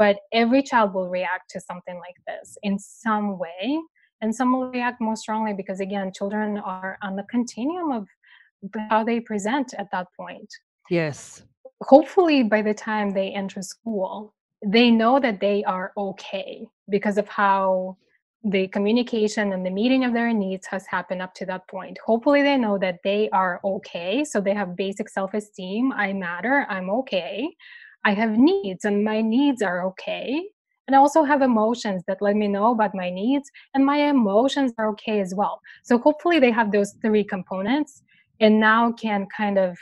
but 0.00 0.16
every 0.32 0.62
child 0.62 0.94
will 0.94 1.10
react 1.10 1.50
to 1.50 1.60
something 1.60 1.96
like 1.96 2.16
this 2.26 2.56
in 2.62 2.78
some 2.78 3.38
way 3.38 3.78
and 4.22 4.34
some 4.34 4.50
will 4.52 4.70
react 4.70 5.00
more 5.00 5.14
strongly 5.14 5.52
because 5.52 5.78
again 5.80 6.10
children 6.12 6.58
are 6.58 6.98
on 7.02 7.14
the 7.16 7.26
continuum 7.30 7.92
of 7.92 8.08
how 8.88 9.04
they 9.04 9.20
present 9.20 9.74
at 9.78 9.88
that 9.92 10.06
point 10.16 10.48
yes 10.88 11.42
hopefully 11.82 12.42
by 12.42 12.62
the 12.62 12.74
time 12.74 13.10
they 13.10 13.28
enter 13.28 13.62
school 13.62 14.34
they 14.66 14.90
know 14.90 15.20
that 15.20 15.40
they 15.40 15.62
are 15.64 15.92
okay 15.96 16.66
because 16.88 17.18
of 17.18 17.28
how 17.28 17.96
the 18.44 18.68
communication 18.68 19.52
and 19.52 19.66
the 19.66 19.70
meeting 19.70 20.04
of 20.04 20.14
their 20.14 20.32
needs 20.32 20.66
has 20.66 20.86
happened 20.86 21.20
up 21.20 21.34
to 21.34 21.44
that 21.44 21.68
point. 21.68 21.98
Hopefully, 22.06 22.40
they 22.40 22.56
know 22.56 22.78
that 22.78 23.00
they 23.04 23.28
are 23.34 23.60
okay. 23.62 24.24
So 24.24 24.40
they 24.40 24.54
have 24.54 24.76
basic 24.76 25.10
self 25.10 25.34
esteem. 25.34 25.92
I 25.92 26.14
matter. 26.14 26.66
I'm 26.70 26.88
okay. 26.88 27.46
I 28.04 28.14
have 28.14 28.38
needs 28.38 28.84
and 28.84 29.04
my 29.04 29.20
needs 29.20 29.62
are 29.62 29.84
okay. 29.86 30.42
and 30.90 30.96
I 30.96 30.98
also 30.98 31.22
have 31.22 31.40
emotions 31.40 32.02
that 32.08 32.20
let 32.20 32.34
me 32.34 32.48
know 32.48 32.72
about 32.72 32.96
my 32.96 33.10
needs, 33.10 33.48
and 33.74 33.86
my 33.86 33.98
emotions 33.98 34.72
are 34.76 34.88
okay 34.88 35.20
as 35.20 35.32
well. 35.36 35.60
So 35.84 35.98
hopefully 35.98 36.40
they 36.40 36.50
have 36.50 36.72
those 36.72 36.96
three 37.00 37.22
components 37.22 38.02
and 38.40 38.58
now 38.58 38.90
can 38.90 39.28
kind 39.36 39.56
of 39.56 39.78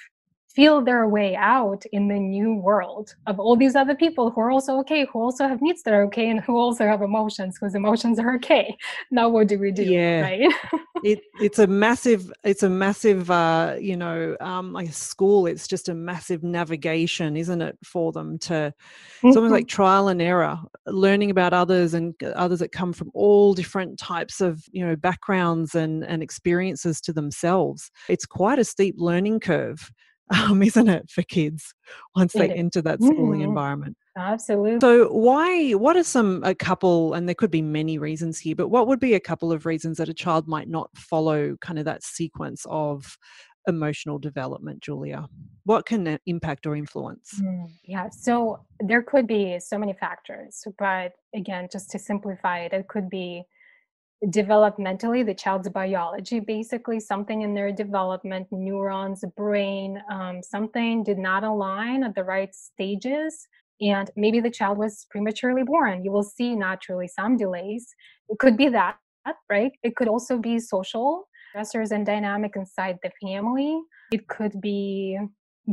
feel 0.58 0.82
their 0.82 1.06
way 1.06 1.36
out 1.36 1.84
in 1.92 2.08
the 2.08 2.18
new 2.18 2.52
world 2.52 3.14
of 3.28 3.38
all 3.38 3.54
these 3.54 3.76
other 3.76 3.94
people 3.94 4.28
who 4.28 4.40
are 4.40 4.50
also 4.50 4.76
okay, 4.80 5.06
who 5.12 5.20
also 5.20 5.46
have 5.46 5.62
needs 5.62 5.84
that 5.84 5.94
are 5.94 6.02
okay, 6.02 6.28
and 6.28 6.40
who 6.40 6.56
also 6.56 6.84
have 6.84 7.00
emotions 7.00 7.56
whose 7.60 7.76
emotions 7.76 8.18
are 8.18 8.34
okay. 8.34 8.76
Now, 9.12 9.28
what 9.28 9.46
do 9.46 9.56
we 9.56 9.70
do? 9.70 9.84
Yeah, 9.84 10.22
right? 10.22 10.52
it, 11.04 11.20
it's 11.40 11.60
a 11.60 11.68
massive, 11.68 12.32
it's 12.42 12.64
a 12.64 12.68
massive, 12.68 13.30
uh, 13.30 13.76
you 13.80 13.96
know, 13.96 14.36
um, 14.40 14.72
like 14.72 14.92
school. 14.92 15.46
It's 15.46 15.68
just 15.68 15.88
a 15.88 15.94
massive 15.94 16.42
navigation, 16.42 17.36
isn't 17.36 17.62
it, 17.62 17.78
for 17.84 18.10
them 18.10 18.36
to? 18.40 18.74
It's 19.22 19.36
almost 19.36 19.52
like 19.52 19.66
mm-hmm. 19.66 19.82
trial 19.82 20.08
and 20.08 20.20
error, 20.20 20.58
learning 20.86 21.30
about 21.30 21.52
others 21.52 21.94
and 21.94 22.20
others 22.34 22.58
that 22.58 22.72
come 22.72 22.92
from 22.92 23.12
all 23.14 23.54
different 23.54 23.96
types 23.96 24.40
of, 24.40 24.64
you 24.72 24.84
know, 24.84 24.96
backgrounds 24.96 25.76
and 25.76 26.02
and 26.04 26.20
experiences 26.20 27.00
to 27.02 27.12
themselves. 27.12 27.92
It's 28.08 28.26
quite 28.26 28.58
a 28.58 28.64
steep 28.64 28.96
learning 28.98 29.38
curve 29.38 29.92
um, 30.30 30.62
isn't 30.62 30.88
it, 30.88 31.10
for 31.10 31.22
kids 31.22 31.74
once 32.16 32.32
they 32.32 32.50
enter 32.50 32.82
that 32.82 33.02
schooling 33.02 33.40
mm-hmm. 33.40 33.48
environment? 33.48 33.96
Absolutely. 34.16 34.80
So, 34.80 35.08
why, 35.12 35.72
what 35.72 35.96
are 35.96 36.04
some, 36.04 36.42
a 36.44 36.54
couple, 36.54 37.14
and 37.14 37.28
there 37.28 37.34
could 37.34 37.50
be 37.50 37.62
many 37.62 37.98
reasons 37.98 38.38
here, 38.38 38.56
but 38.56 38.68
what 38.68 38.88
would 38.88 39.00
be 39.00 39.14
a 39.14 39.20
couple 39.20 39.52
of 39.52 39.66
reasons 39.66 39.98
that 39.98 40.08
a 40.08 40.14
child 40.14 40.48
might 40.48 40.68
not 40.68 40.90
follow 40.96 41.56
kind 41.60 41.78
of 41.78 41.84
that 41.84 42.02
sequence 42.02 42.66
of 42.68 43.16
emotional 43.68 44.18
development, 44.18 44.80
Julia? 44.80 45.28
What 45.64 45.86
can 45.86 46.04
that 46.04 46.20
impact 46.26 46.66
or 46.66 46.74
influence? 46.74 47.40
Mm, 47.40 47.70
yeah, 47.84 48.08
so 48.10 48.64
there 48.80 49.02
could 49.02 49.26
be 49.26 49.58
so 49.60 49.78
many 49.78 49.92
factors, 49.92 50.66
but 50.78 51.12
again, 51.34 51.68
just 51.70 51.90
to 51.90 51.98
simplify 51.98 52.60
it, 52.60 52.72
it 52.72 52.88
could 52.88 53.08
be 53.08 53.44
developmentally 54.26 55.24
the 55.24 55.34
child's 55.34 55.68
biology 55.68 56.40
basically 56.40 56.98
something 56.98 57.42
in 57.42 57.54
their 57.54 57.70
development 57.70 58.48
neurons 58.50 59.24
brain 59.36 60.02
um, 60.10 60.42
something 60.42 61.04
did 61.04 61.18
not 61.18 61.44
align 61.44 62.02
at 62.02 62.16
the 62.16 62.24
right 62.24 62.52
stages 62.52 63.46
and 63.80 64.10
maybe 64.16 64.40
the 64.40 64.50
child 64.50 64.78
was 64.78 65.06
prematurely 65.10 65.62
born. 65.62 66.04
You 66.04 66.10
will 66.10 66.22
see 66.22 66.56
naturally 66.56 67.08
some 67.08 67.36
delays. 67.36 67.94
It 68.28 68.38
could 68.38 68.56
be 68.56 68.68
that 68.68 68.96
right? 69.50 69.72
It 69.82 69.94
could 69.94 70.08
also 70.08 70.38
be 70.38 70.58
social 70.58 71.28
stressors 71.54 71.90
and 71.90 72.06
dynamic 72.06 72.52
inside 72.56 72.98
the 73.02 73.10
family. 73.20 73.78
It 74.10 74.26
could 74.28 74.58
be 74.60 75.18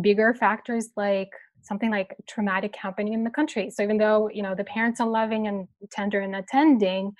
bigger 0.02 0.34
factors 0.34 0.90
like 0.98 1.30
something 1.62 1.90
like 1.90 2.16
traumatic 2.28 2.75
happening 2.75 3.14
in 3.14 3.24
the 3.24 3.30
country. 3.30 3.70
So 3.70 3.82
even 3.82 3.98
though 3.98 4.30
you 4.34 4.44
know 4.44 4.56
the 4.56 4.66
parents 4.66 5.00
are 5.00 5.08
loving 5.08 5.48
and 5.48 5.68
tender 5.90 6.20
and 6.20 6.36
attending 6.36 7.14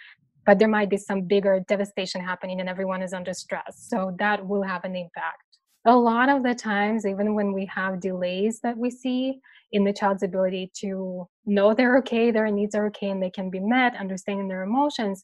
but 0.45 0.59
there 0.59 0.67
might 0.67 0.89
be 0.89 0.97
some 0.97 1.21
bigger 1.21 1.59
devastation 1.67 2.21
happening 2.21 2.59
and 2.59 2.69
everyone 2.69 3.01
is 3.01 3.13
under 3.13 3.33
stress. 3.33 3.87
So 3.89 4.15
that 4.19 4.45
will 4.45 4.63
have 4.63 4.83
an 4.83 4.95
impact. 4.95 5.41
A 5.85 5.95
lot 5.95 6.29
of 6.29 6.43
the 6.43 6.55
times, 6.55 7.05
even 7.05 7.35
when 7.35 7.53
we 7.53 7.65
have 7.67 7.99
delays 7.99 8.59
that 8.61 8.77
we 8.77 8.89
see 8.89 9.39
in 9.71 9.83
the 9.83 9.93
child's 9.93 10.23
ability 10.23 10.71
to 10.81 11.27
know 11.45 11.73
they're 11.73 11.97
okay, 11.97 12.31
their 12.31 12.49
needs 12.49 12.75
are 12.75 12.87
okay, 12.87 13.09
and 13.09 13.21
they 13.21 13.29
can 13.29 13.49
be 13.49 13.59
met, 13.59 13.95
understanding 13.95 14.47
their 14.47 14.63
emotions, 14.63 15.23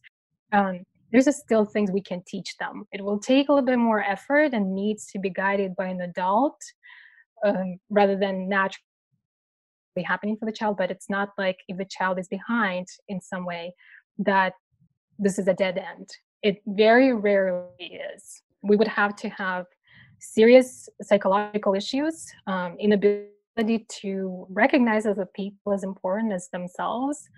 um, 0.51 0.83
there's 1.11 1.35
still 1.35 1.65
things 1.65 1.91
we 1.91 2.01
can 2.01 2.23
teach 2.25 2.55
them. 2.59 2.85
It 2.91 3.03
will 3.03 3.19
take 3.19 3.49
a 3.49 3.53
little 3.53 3.65
bit 3.65 3.77
more 3.77 4.03
effort 4.03 4.53
and 4.53 4.73
needs 4.73 5.07
to 5.07 5.19
be 5.19 5.29
guided 5.29 5.75
by 5.75 5.87
an 5.87 6.01
adult 6.01 6.59
um, 7.43 7.77
rather 7.89 8.17
than 8.17 8.47
naturally 8.47 8.79
happening 10.05 10.37
for 10.37 10.45
the 10.45 10.51
child. 10.51 10.77
But 10.77 10.91
it's 10.91 11.09
not 11.09 11.29
like 11.37 11.57
if 11.67 11.77
the 11.77 11.85
child 11.85 12.17
is 12.19 12.27
behind 12.27 12.87
in 13.09 13.19
some 13.19 13.45
way, 13.45 13.73
that 14.19 14.53
this 15.21 15.39
is 15.39 15.47
a 15.47 15.53
dead 15.53 15.77
end. 15.77 16.09
It 16.41 16.61
very 16.65 17.13
rarely 17.13 18.01
is. 18.15 18.41
We 18.61 18.75
would 18.75 18.87
have 18.87 19.15
to 19.17 19.29
have 19.29 19.65
serious 20.19 20.89
psychological 21.01 21.73
issues, 21.75 22.31
um, 22.47 22.75
inability 22.79 23.85
to 24.01 24.45
recognize 24.49 25.05
other 25.05 25.27
people 25.33 25.73
as 25.73 25.83
important 25.83 26.33
as 26.33 26.49
themselves, 26.49 27.29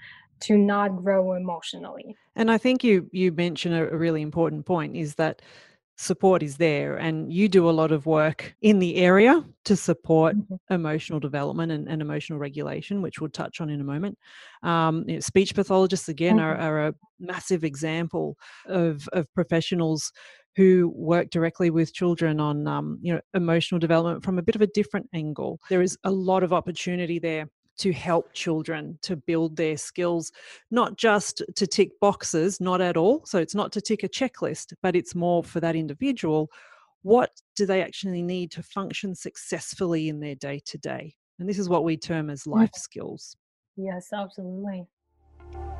to 0.41 0.57
not 0.57 0.95
grow 0.97 1.33
emotionally. 1.33 2.15
And 2.35 2.49
I 2.49 2.57
think 2.57 2.83
you 2.83 3.09
you 3.11 3.31
mentioned 3.31 3.75
a, 3.75 3.93
a 3.93 3.97
really 3.97 4.21
important 4.21 4.65
point 4.65 4.95
is 4.95 5.15
that 5.15 5.41
support 5.95 6.41
is 6.41 6.57
there 6.57 6.95
and 6.95 7.31
you 7.31 7.47
do 7.47 7.69
a 7.69 7.71
lot 7.71 7.91
of 7.91 8.05
work 8.05 8.55
in 8.62 8.79
the 8.79 8.95
area 8.95 9.45
to 9.63 9.75
support 9.75 10.35
mm-hmm. 10.35 10.73
emotional 10.73 11.19
development 11.19 11.71
and, 11.71 11.88
and, 11.88 12.01
emotional 12.01 12.39
regulation 12.39 13.01
which 13.01 13.21
we'll 13.21 13.29
touch 13.29 13.62
on 13.62 13.69
in 13.69 13.79
a 13.79 13.83
moment 13.83 14.17
um, 14.63 15.03
you 15.07 15.13
know, 15.13 15.19
speech 15.19 15.53
pathologists 15.53 16.09
again 16.09 16.38
mm-hmm. 16.38 16.45
are, 16.45 16.55
are, 16.57 16.88
a 16.88 16.93
massive 17.19 17.63
example 17.63 18.35
of, 18.65 19.07
of 19.13 19.31
professionals 19.35 20.12
who 20.55 20.91
work 20.95 21.29
directly 21.29 21.69
with 21.69 21.93
children 21.93 22.39
on 22.39 22.67
um, 22.67 22.97
you 23.01 23.13
know 23.13 23.21
emotional 23.35 23.79
development 23.79 24.23
from 24.23 24.39
a 24.39 24.43
bit 24.43 24.55
of 24.55 24.62
a 24.62 24.67
different 24.67 25.07
angle 25.13 25.59
there 25.69 25.81
is 25.81 25.97
a 26.03 26.12
lot 26.12 26.43
of 26.43 26.51
opportunity 26.51 27.19
there 27.19 27.47
to 27.79 27.91
help 27.91 28.33
children 28.33 28.99
to 29.01 29.15
build 29.15 29.55
their 29.55 29.77
skills, 29.77 30.31
not 30.71 30.97
just 30.97 31.41
to 31.55 31.67
tick 31.67 31.99
boxes, 31.99 32.61
not 32.61 32.81
at 32.81 32.97
all. 32.97 33.25
So 33.25 33.39
it's 33.39 33.55
not 33.55 33.71
to 33.73 33.81
tick 33.81 34.03
a 34.03 34.09
checklist, 34.09 34.73
but 34.81 34.95
it's 34.95 35.15
more 35.15 35.43
for 35.43 35.59
that 35.59 35.75
individual. 35.75 36.49
What 37.01 37.31
do 37.55 37.65
they 37.65 37.81
actually 37.81 38.21
need 38.21 38.51
to 38.51 38.63
function 38.63 39.15
successfully 39.15 40.09
in 40.09 40.19
their 40.19 40.35
day 40.35 40.61
to 40.65 40.77
day? 40.77 41.15
And 41.39 41.49
this 41.49 41.59
is 41.59 41.67
what 41.67 41.83
we 41.83 41.97
term 41.97 42.29
as 42.29 42.43
mm. 42.43 42.53
life 42.53 42.75
skills. 42.75 43.35
Yes, 43.75 44.09
absolutely. 44.13 44.85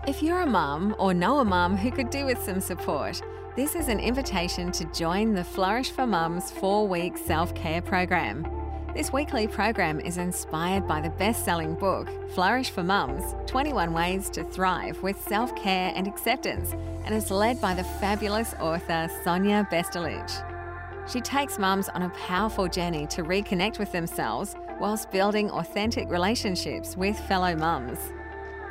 If 0.07 0.21
you're 0.21 0.41
a 0.41 0.47
mum 0.47 0.95
or 1.00 1.13
know 1.13 1.39
a 1.39 1.45
mum 1.45 1.77
who 1.77 1.91
could 1.91 2.09
do 2.09 2.25
with 2.25 2.43
some 2.43 2.59
support, 2.59 3.21
this 3.55 3.75
is 3.75 3.88
an 3.88 4.00
invitation 4.00 4.71
to 4.73 4.85
join 4.85 5.33
the 5.33 5.43
Flourish 5.43 5.91
for 5.91 6.07
Mums 6.07 6.51
four 6.51 6.88
week 6.88 7.17
self 7.17 7.53
care 7.53 7.81
program. 7.81 8.62
This 8.93 9.12
weekly 9.12 9.47
program 9.47 10.00
is 10.00 10.19
inspired 10.19 10.88
by 10.88 11.01
the 11.01 11.09
best 11.09 11.43
selling 11.43 11.73
book, 11.73 12.07
Flourish 12.35 12.69
for 12.69 12.83
Mums 12.83 13.33
21 13.47 13.91
Ways 13.91 14.29
to 14.29 14.43
Thrive 14.43 15.01
with 15.01 15.19
Self 15.19 15.55
Care 15.55 15.91
and 15.95 16.05
Acceptance, 16.05 16.75
and 17.03 17.15
is 17.15 17.31
led 17.31 17.59
by 17.59 17.73
the 17.73 17.83
fabulous 17.83 18.53
author 18.59 19.09
Sonia 19.23 19.67
Bestelich. 19.71 21.09
She 21.12 21.21
takes 21.21 21.57
mums 21.57 21.89
on 21.89 22.03
a 22.03 22.09
powerful 22.09 22.67
journey 22.67 23.07
to 23.07 23.23
reconnect 23.23 23.79
with 23.79 23.91
themselves 23.91 24.55
whilst 24.79 25.09
building 25.09 25.50
authentic 25.50 26.07
relationships 26.12 26.95
with 26.95 27.17
fellow 27.21 27.55
mums. 27.55 27.97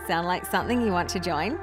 Sound 0.07 0.29
like 0.29 0.47
something 0.47 0.83
you 0.83 0.93
want 0.93 1.09
to 1.09 1.19
join? 1.19 1.59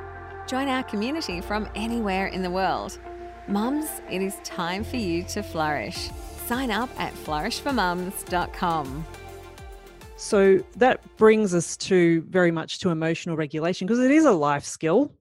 Join 0.47 0.67
our 0.67 0.83
community 0.83 1.39
from 1.39 1.69
anywhere 1.75 2.27
in 2.27 2.41
the 2.41 2.51
world. 2.51 2.99
Mums, 3.47 3.87
it 4.11 4.21
is 4.21 4.35
time 4.43 4.83
for 4.83 4.97
you 4.97 5.23
to 5.23 5.43
flourish 5.43 6.09
sign 6.49 6.71
up 6.71 6.89
at 6.99 7.13
flourishformums.com. 7.13 9.05
So 10.17 10.59
that 10.77 11.17
brings 11.17 11.53
us 11.53 11.77
to 11.77 12.21
very 12.21 12.49
much 12.49 12.79
to 12.79 12.89
emotional 12.89 13.37
regulation 13.37 13.85
because 13.85 14.03
it 14.03 14.09
is 14.09 14.25
a 14.25 14.31
life 14.31 14.65
skill. 14.65 15.11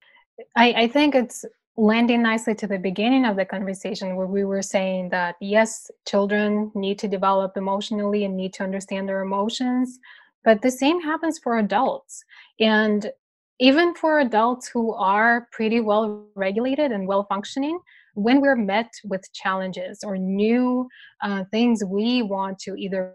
I, 0.56 0.72
I 0.72 0.88
think 0.88 1.14
it's 1.14 1.44
landing 1.76 2.22
nicely 2.22 2.54
to 2.54 2.66
the 2.66 2.78
beginning 2.78 3.26
of 3.26 3.36
the 3.36 3.44
conversation 3.44 4.16
where 4.16 4.26
we 4.26 4.44
were 4.44 4.62
saying 4.62 5.10
that 5.10 5.36
yes, 5.42 5.90
children 6.06 6.72
need 6.74 6.98
to 7.00 7.08
develop 7.08 7.58
emotionally 7.58 8.24
and 8.24 8.34
need 8.34 8.54
to 8.54 8.64
understand 8.64 9.06
their 9.06 9.20
emotions, 9.20 10.00
but 10.44 10.62
the 10.62 10.70
same 10.70 10.98
happens 10.98 11.38
for 11.38 11.58
adults. 11.58 12.24
And 12.58 13.12
even 13.60 13.94
for 13.94 14.20
adults 14.20 14.66
who 14.66 14.94
are 14.94 15.46
pretty 15.52 15.80
well 15.80 16.26
regulated 16.34 16.90
and 16.90 17.06
well 17.06 17.24
functioning, 17.24 17.78
when 18.18 18.40
we're 18.40 18.56
met 18.56 18.90
with 19.04 19.22
challenges 19.32 20.00
or 20.04 20.18
new 20.18 20.88
uh, 21.22 21.44
things 21.52 21.84
we 21.86 22.20
want 22.20 22.58
to 22.58 22.74
either 22.74 23.14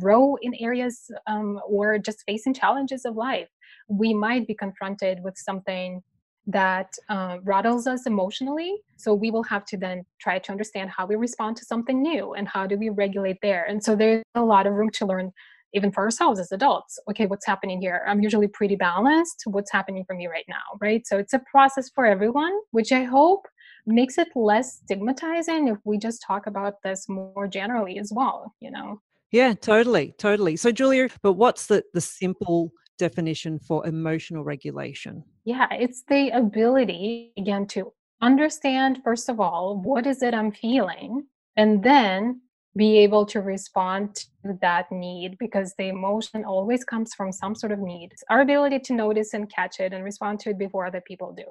grow 0.00 0.36
in 0.42 0.54
areas 0.60 1.10
um, 1.26 1.58
or 1.66 1.98
just 1.98 2.22
facing 2.26 2.52
challenges 2.52 3.06
of 3.06 3.16
life, 3.16 3.48
we 3.88 4.12
might 4.12 4.46
be 4.46 4.54
confronted 4.54 5.20
with 5.24 5.36
something 5.38 6.02
that 6.46 6.92
uh, 7.08 7.38
rattles 7.44 7.86
us 7.86 8.06
emotionally. 8.06 8.76
So 8.98 9.14
we 9.14 9.30
will 9.30 9.44
have 9.44 9.64
to 9.66 9.78
then 9.78 10.04
try 10.20 10.38
to 10.38 10.52
understand 10.52 10.90
how 10.90 11.06
we 11.06 11.16
respond 11.16 11.56
to 11.56 11.64
something 11.64 12.02
new 12.02 12.34
and 12.34 12.46
how 12.46 12.66
do 12.66 12.76
we 12.76 12.90
regulate 12.90 13.38
there. 13.40 13.64
And 13.64 13.82
so 13.82 13.96
there's 13.96 14.22
a 14.34 14.42
lot 14.42 14.66
of 14.66 14.74
room 14.74 14.90
to 14.90 15.06
learn 15.06 15.32
even 15.72 15.90
for 15.90 16.04
ourselves 16.04 16.38
as 16.38 16.52
adults 16.52 17.00
okay 17.10 17.26
what's 17.26 17.44
happening 17.44 17.80
here 17.80 18.04
i'm 18.06 18.20
usually 18.20 18.46
pretty 18.46 18.76
balanced 18.76 19.42
what's 19.46 19.72
happening 19.72 20.04
for 20.06 20.14
me 20.14 20.28
right 20.28 20.44
now 20.48 20.62
right 20.80 21.04
so 21.04 21.18
it's 21.18 21.32
a 21.32 21.40
process 21.50 21.90
for 21.92 22.06
everyone 22.06 22.56
which 22.70 22.92
i 22.92 23.02
hope 23.02 23.48
makes 23.86 24.18
it 24.18 24.28
less 24.34 24.76
stigmatizing 24.76 25.68
if 25.68 25.78
we 25.84 25.98
just 25.98 26.22
talk 26.26 26.46
about 26.46 26.82
this 26.82 27.08
more 27.08 27.46
generally 27.46 27.98
as 27.98 28.12
well 28.14 28.54
you 28.60 28.70
know 28.70 29.00
yeah 29.30 29.52
totally 29.54 30.14
totally 30.18 30.56
so 30.56 30.70
julia 30.70 31.08
but 31.22 31.34
what's 31.34 31.66
the 31.66 31.82
the 31.92 32.00
simple 32.00 32.70
definition 32.98 33.58
for 33.58 33.86
emotional 33.86 34.44
regulation 34.44 35.22
yeah 35.44 35.66
it's 35.72 36.04
the 36.08 36.30
ability 36.30 37.32
again 37.36 37.66
to 37.66 37.92
understand 38.22 39.00
first 39.02 39.28
of 39.28 39.40
all 39.40 39.80
what 39.82 40.06
is 40.06 40.22
it 40.22 40.32
i'm 40.32 40.52
feeling 40.52 41.24
and 41.56 41.82
then 41.82 42.40
be 42.76 42.98
able 42.98 43.24
to 43.24 43.40
respond 43.40 44.14
to 44.16 44.58
that 44.60 44.90
need 44.90 45.38
because 45.38 45.74
the 45.78 45.88
emotion 45.88 46.44
always 46.44 46.84
comes 46.84 47.14
from 47.14 47.30
some 47.30 47.54
sort 47.54 47.72
of 47.72 47.78
need. 47.78 48.10
Our 48.30 48.40
ability 48.40 48.80
to 48.80 48.94
notice 48.94 49.34
and 49.34 49.50
catch 49.50 49.78
it 49.80 49.92
and 49.92 50.02
respond 50.02 50.40
to 50.40 50.50
it 50.50 50.58
before 50.58 50.86
other 50.86 51.00
people 51.00 51.32
do. 51.32 51.44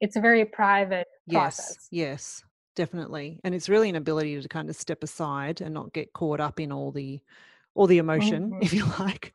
It's 0.00 0.16
a 0.16 0.20
very 0.20 0.44
private 0.44 1.06
process. 1.28 1.76
Yes, 1.76 1.88
yes, 1.90 2.42
definitely. 2.76 3.40
And 3.44 3.54
it's 3.54 3.68
really 3.68 3.88
an 3.88 3.96
ability 3.96 4.40
to 4.40 4.48
kind 4.48 4.68
of 4.68 4.76
step 4.76 5.02
aside 5.02 5.60
and 5.60 5.72
not 5.74 5.92
get 5.92 6.12
caught 6.12 6.40
up 6.40 6.60
in 6.60 6.72
all 6.72 6.92
the 6.92 7.20
all 7.74 7.86
the 7.86 7.98
emotion, 7.98 8.56
Mhm. 8.60 8.60
if 8.60 8.72
you 8.72 8.84
like. 8.98 9.34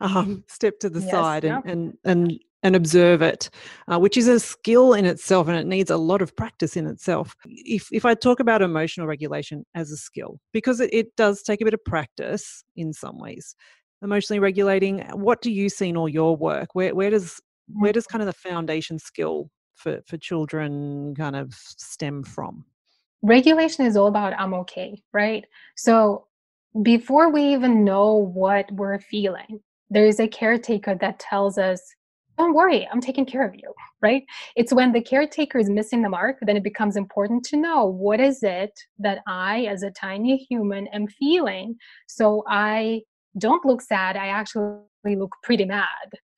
Um, 0.00 0.44
step 0.48 0.78
to 0.80 0.90
the 0.90 1.00
Yes, 1.00 1.10
side 1.10 1.44
and 1.44 1.62
yep. 1.64 1.64
and 1.64 1.98
and 2.04 2.38
and 2.62 2.76
observe 2.76 3.22
it, 3.22 3.50
uh, 3.88 3.98
which 3.98 4.16
is 4.16 4.28
a 4.28 4.38
skill 4.40 4.94
in 4.94 5.04
itself, 5.06 5.48
and 5.48 5.56
it 5.58 5.66
needs 5.66 5.90
a 5.90 5.96
lot 5.96 6.22
of 6.22 6.34
practice 6.36 6.76
in 6.76 6.86
itself. 6.86 7.34
If 7.46 7.88
if 7.92 8.04
I 8.04 8.14
talk 8.14 8.40
about 8.40 8.62
emotional 8.62 9.06
regulation 9.06 9.64
as 9.74 9.90
a 9.90 9.96
skill, 9.96 10.38
because 10.52 10.80
it, 10.80 10.90
it 10.92 11.16
does 11.16 11.42
take 11.42 11.60
a 11.62 11.64
bit 11.64 11.74
of 11.74 11.84
practice 11.84 12.62
in 12.76 12.92
some 12.92 13.18
ways. 13.18 13.56
Emotionally 14.02 14.38
regulating, 14.40 15.00
what 15.12 15.40
do 15.42 15.50
you 15.50 15.68
see 15.70 15.88
in 15.88 15.96
all 15.96 16.08
your 16.08 16.36
work? 16.36 16.74
Where 16.74 16.94
where 16.94 17.10
does 17.10 17.40
where 17.68 17.92
does 17.92 18.06
kind 18.06 18.22
of 18.22 18.26
the 18.26 18.32
foundation 18.34 18.98
skill 18.98 19.50
for 19.74 20.00
for 20.06 20.16
children 20.16 21.14
kind 21.16 21.36
of 21.36 21.52
stem 21.54 22.22
from? 22.22 22.64
Regulation 23.22 23.86
is 23.86 23.96
all 23.96 24.06
about 24.06 24.38
I'm 24.38 24.54
okay, 24.54 25.02
right? 25.12 25.44
So 25.76 26.26
before 26.82 27.30
we 27.30 27.42
even 27.54 27.84
know 27.84 28.14
what 28.14 28.70
we're 28.72 28.98
feeling, 28.98 29.60
there 29.90 30.06
is 30.06 30.20
a 30.20 30.28
caretaker 30.28 30.94
that 30.96 31.18
tells 31.20 31.56
us, 31.56 31.80
don't 32.36 32.54
worry, 32.54 32.86
I'm 32.90 33.00
taking 33.00 33.24
care 33.24 33.46
of 33.46 33.54
you, 33.54 33.72
right? 34.02 34.24
It's 34.56 34.72
when 34.72 34.92
the 34.92 35.00
caretaker 35.00 35.58
is 35.58 35.70
missing 35.70 36.02
the 36.02 36.08
mark, 36.08 36.38
then 36.42 36.56
it 36.56 36.64
becomes 36.64 36.96
important 36.96 37.44
to 37.44 37.56
know 37.56 37.86
what 37.86 38.18
is 38.20 38.42
it 38.42 38.72
that 38.98 39.20
I, 39.28 39.66
as 39.66 39.84
a 39.84 39.90
tiny 39.92 40.36
human, 40.36 40.88
am 40.88 41.06
feeling. 41.06 41.76
So 42.08 42.42
I 42.48 43.02
don't 43.38 43.64
look 43.64 43.82
sad, 43.82 44.16
I 44.16 44.26
actually 44.28 44.80
look 45.04 45.34
pretty 45.44 45.64
mad. 45.64 45.86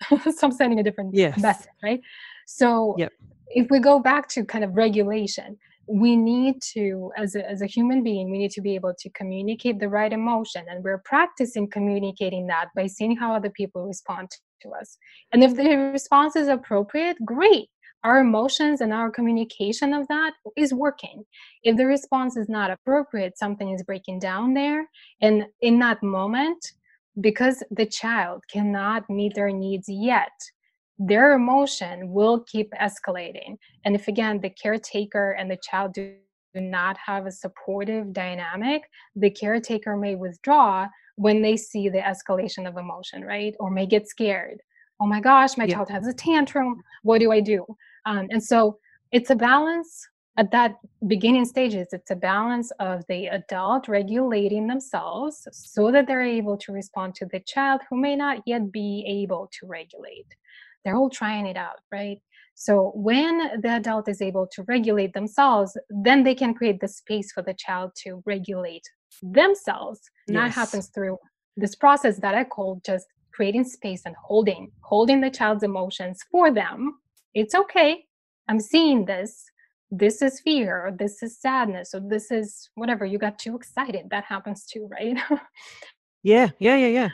so 0.11 0.35
I'm 0.43 0.53
sending 0.53 0.79
a 0.81 0.83
different 0.83 1.15
Yes. 1.15 1.41
message, 1.41 1.73
right? 1.83 2.01
So 2.47 2.95
Yep. 2.97 3.13
if 3.49 3.71
we 3.71 3.79
go 3.79 4.01
back 4.01 4.29
to 4.31 4.45
kind 4.45 4.65
of 4.65 4.75
regulation, 4.77 5.59
we 5.89 6.17
need 6.17 6.61
to 6.63 7.13
as 7.17 7.37
a, 7.37 7.49
as 7.49 7.63
a 7.63 7.67
human 7.67 8.03
being 8.03 8.29
we 8.29 8.39
need 8.39 8.51
to 8.51 8.61
be 8.61 8.75
able 8.75 8.93
to 8.99 9.09
communicate 9.11 9.79
the 9.79 9.89
right 9.89 10.13
emotion 10.13 10.65
and 10.69 10.83
we're 10.83 11.03
practicing 11.05 11.69
communicating 11.71 12.47
that 12.49 12.69
by 12.75 12.89
seeing 12.89 13.17
how 13.17 13.33
other 13.33 13.51
people 13.51 13.87
respond 13.87 14.29
to 14.63 14.71
us. 14.71 14.99
And 15.33 15.45
if 15.45 15.55
the 15.55 15.77
response 15.93 16.35
is 16.37 16.49
appropriate 16.49 17.17
great. 17.25 17.69
Our 18.05 18.21
emotions 18.21 18.83
and 18.83 18.93
our 18.93 19.11
communication 19.11 19.93
of 19.93 20.07
that 20.09 20.35
is 20.57 20.73
working. 20.73 21.25
If 21.65 21.77
the 21.77 21.87
response 21.87 22.37
is 22.37 22.49
not 22.49 22.71
appropriate 22.71 23.37
something 23.37 23.71
is 23.71 23.83
breaking 23.83 24.21
down 24.21 24.55
there 24.55 24.89
and 25.21 25.47
in 25.61 25.79
that 25.81 26.03
moment 26.03 26.73
because 27.21 27.65
the 27.71 27.87
child 27.87 28.45
cannot 28.49 29.09
meet 29.11 29.35
their 29.35 29.51
needs 29.51 29.89
yet 29.89 30.31
their 30.99 31.33
emotion 31.33 32.11
will 32.11 32.41
keep 32.41 32.71
escalating 32.73 33.57
and 33.85 33.95
if 33.95 34.09
again 34.09 34.41
the 34.41 34.51
caretaker 34.51 35.33
and 35.33 35.51
the 35.51 35.59
child 35.59 35.93
do 35.93 36.15
not 36.55 36.97
have 36.97 37.27
a 37.27 37.31
supportive 37.31 38.13
dynamic, 38.15 38.83
the 39.15 39.31
caretaker 39.31 39.97
may 39.97 40.15
withdraw 40.15 40.87
when 41.17 41.43
they 41.43 41.57
see 41.57 41.89
the 41.89 41.99
escalation 41.99 42.67
of 42.67 42.77
emotion, 42.79 43.23
right? 43.25 43.55
Or 43.61 43.71
may 43.71 43.87
get 43.87 44.09
scared. 44.09 44.61
Oh 45.01 45.07
my 45.07 45.21
gosh, 45.21 45.59
my 45.59 45.65
Yep. 45.65 45.75
child 45.75 45.91
has 45.91 46.07
a 46.07 46.15
tantrum. 46.15 46.83
What 47.03 47.19
do 47.19 47.31
I 47.31 47.41
do? 47.41 47.67
Um, 48.07 48.27
and 48.31 48.43
so 48.43 48.79
it's 49.13 49.31
a 49.31 49.37
balance 49.37 50.09
at 50.39 50.51
that 50.53 50.77
beginning 51.07 51.45
stages. 51.45 51.89
It's 51.93 52.11
a 52.11 52.17
balance 52.17 52.71
of 52.81 53.05
the 53.09 53.27
adult 53.27 53.89
regulating 53.89 54.67
themselves 54.67 55.47
so 55.53 55.91
that 55.93 56.07
they're 56.07 56.23
able 56.23 56.57
to 56.59 56.73
respond 56.73 57.15
to 57.17 57.27
the 57.27 57.41
child 57.41 57.83
who 57.89 57.97
may 57.97 58.17
not 58.17 58.43
yet 58.47 58.71
be 58.73 59.05
able 59.07 59.49
to 59.61 59.67
regulate. 59.67 60.27
They're 60.87 60.97
all 60.97 61.11
trying 61.11 61.47
it 61.47 61.57
out, 61.57 61.81
right? 61.91 62.19
So 62.55 62.93
when 62.95 63.61
the 63.61 63.71
adult 63.71 64.09
is 64.09 64.23
able 64.23 64.47
to 64.53 64.63
regulate 64.63 65.15
themselves, 65.15 65.77
then 65.91 66.23
they 66.23 66.35
can 66.35 66.55
create 66.55 66.81
the 66.81 66.87
space 66.87 67.33
for 67.33 67.43
the 67.43 67.55
child 67.55 67.91
to 68.05 68.23
regulate 68.25 68.85
themselves. 69.21 70.01
And 70.29 70.37
that 70.37 70.53
happens 70.53 70.87
through 70.95 71.19
this 71.57 71.75
process 71.75 72.21
that 72.21 72.37
I 72.37 72.45
call 72.45 72.81
just 72.87 73.07
creating 73.35 73.65
space 73.65 74.03
and 74.07 74.15
holding, 74.23 74.71
holding 74.81 75.21
the 75.21 75.31
child's 75.31 75.65
emotions 75.65 76.21
for 76.31 76.53
them. 76.53 77.01
It's 77.35 77.57
okay. 77.57 78.05
I'm 78.49 78.61
seeing 78.61 79.07
this. 79.07 79.45
This 79.91 80.23
is 80.23 80.41
fear, 80.41 80.87
or 80.87 80.93
this 80.93 81.23
is 81.23 81.41
sadness, 81.41 81.95
or 81.95 82.01
this 82.01 82.31
is 82.31 82.71
whatever. 82.77 83.05
You 83.05 83.19
got 83.19 83.39
too 83.39 83.57
excited. 83.57 84.07
That 84.11 84.25
happens 84.25 84.65
too, 84.65 84.89
right? 84.91 85.19
Yeah, 86.23 86.51
yeah, 86.59 86.77
yeah, 86.77 86.89
yeah. 86.89 87.09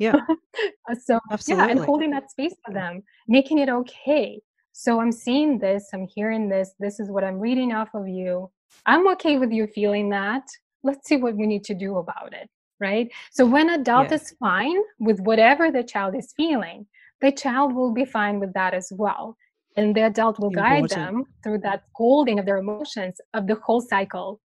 Yeah, 0.00 0.16
Uh, 0.90 0.94
so 0.94 1.18
yeah 1.46 1.66
and 1.68 1.80
holding 1.80 2.10
that 2.10 2.30
space 2.30 2.54
for 2.64 2.72
them 2.72 3.02
making 3.28 3.58
it 3.58 3.68
okay. 3.68 4.40
So 4.72 5.00
i'm 5.00 5.12
seeing 5.12 5.58
this 5.58 5.90
i'm 5.92 6.06
hearing 6.06 6.48
this 6.48 6.72
this 6.78 6.98
is 6.98 7.10
what 7.10 7.24
i'm 7.24 7.38
reading 7.38 7.72
off 7.72 7.90
of 7.94 8.08
you. 8.08 8.50
I'm 8.86 9.06
okay 9.14 9.38
with 9.38 9.52
you 9.52 9.66
feeling 9.66 10.08
that. 10.10 10.44
Let's 10.82 11.06
see 11.08 11.16
what 11.16 11.36
we 11.36 11.46
need 11.46 11.64
to 11.64 11.74
do 11.74 11.98
about 11.98 12.32
it 12.32 12.48
right? 12.80 13.08
So 13.30 13.46
when 13.46 13.70
adult 13.70 14.10
is 14.10 14.34
fine 14.40 14.78
with 14.98 15.20
whatever 15.20 15.70
the 15.70 15.84
child 15.84 16.16
is 16.16 16.34
feeling 16.36 16.86
the 17.22 17.32
child 17.32 17.74
will 17.74 17.92
be 17.92 18.04
fine 18.04 18.38
with 18.40 18.52
that 18.52 18.74
as 18.74 18.92
well 18.94 19.36
and 19.76 19.94
the 19.96 20.02
adult 20.02 20.38
will 20.38 20.50
guide 20.50 20.88
them 20.90 21.24
through 21.42 21.58
that 21.58 21.84
holding 21.94 22.38
of 22.38 22.44
their 22.44 22.58
emotions 22.58 23.18
of 23.32 23.46
the 23.46 23.54
whole 23.64 23.80
cycle 23.80 24.40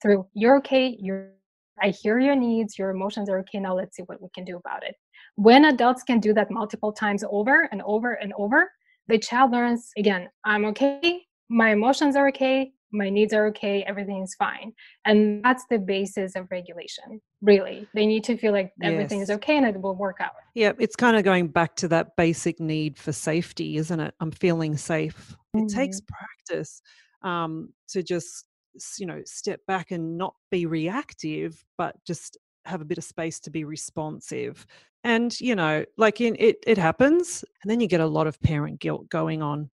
through 0.00 0.26
you're 0.32 0.56
okay 0.56 0.96
you're 0.98 1.33
i 1.82 1.88
hear 1.88 2.18
your 2.18 2.36
needs 2.36 2.78
your 2.78 2.90
emotions 2.90 3.28
are 3.28 3.38
okay 3.38 3.58
now 3.58 3.74
let's 3.74 3.96
see 3.96 4.02
what 4.04 4.20
we 4.22 4.28
can 4.34 4.44
do 4.44 4.56
about 4.56 4.84
it 4.84 4.94
when 5.36 5.64
adults 5.66 6.02
can 6.02 6.20
do 6.20 6.32
that 6.32 6.50
multiple 6.50 6.92
times 6.92 7.24
over 7.30 7.68
and 7.72 7.82
over 7.82 8.14
and 8.14 8.32
over 8.38 8.70
the 9.08 9.18
child 9.18 9.50
learns 9.50 9.90
again 9.96 10.28
i'm 10.44 10.64
okay 10.64 11.22
my 11.48 11.70
emotions 11.72 12.16
are 12.16 12.28
okay 12.28 12.72
my 12.92 13.10
needs 13.10 13.32
are 13.32 13.46
okay 13.46 13.82
everything 13.88 14.22
is 14.22 14.34
fine 14.36 14.72
and 15.04 15.42
that's 15.44 15.64
the 15.68 15.78
basis 15.78 16.36
of 16.36 16.46
regulation 16.50 17.20
really 17.42 17.88
they 17.94 18.06
need 18.06 18.22
to 18.22 18.36
feel 18.36 18.52
like 18.52 18.72
everything 18.82 19.20
is 19.20 19.30
okay 19.30 19.56
and 19.56 19.66
it 19.66 19.80
will 19.80 19.96
work 19.96 20.18
out 20.20 20.32
Yeah, 20.54 20.72
it's 20.78 20.94
kind 20.94 21.16
of 21.16 21.24
going 21.24 21.48
back 21.48 21.74
to 21.76 21.88
that 21.88 22.14
basic 22.16 22.60
need 22.60 22.96
for 22.96 23.10
safety, 23.10 23.76
isn't 23.76 23.98
it? 23.98 24.14
I'm 24.20 24.30
feeling 24.30 24.76
safe. 24.76 25.36
It 25.52 25.68
takes 25.68 26.00
Mhm. 26.00 26.06
practice 26.06 26.80
um, 27.22 27.72
to 27.88 28.04
just, 28.04 28.46
you 28.98 29.06
know, 29.06 29.22
step 29.24 29.60
back 29.66 29.90
and 29.90 30.16
not 30.18 30.34
be 30.50 30.66
reactive, 30.66 31.64
but 31.76 31.96
just 32.04 32.36
have 32.64 32.80
a 32.80 32.84
bit 32.84 32.98
of 32.98 33.04
space 33.04 33.38
to 33.40 33.50
be 33.50 33.64
responsive. 33.64 34.66
And, 35.04 35.38
you 35.40 35.54
know, 35.54 35.84
like 35.98 36.20
in 36.20 36.36
it, 36.38 36.56
it 36.66 36.78
happens. 36.78 37.44
And 37.62 37.70
then 37.70 37.80
you 37.80 37.86
get 37.86 38.00
a 38.00 38.06
lot 38.06 38.26
of 38.26 38.40
parent 38.40 38.80
guilt 38.80 39.08
going 39.10 39.42
on. 39.42 39.70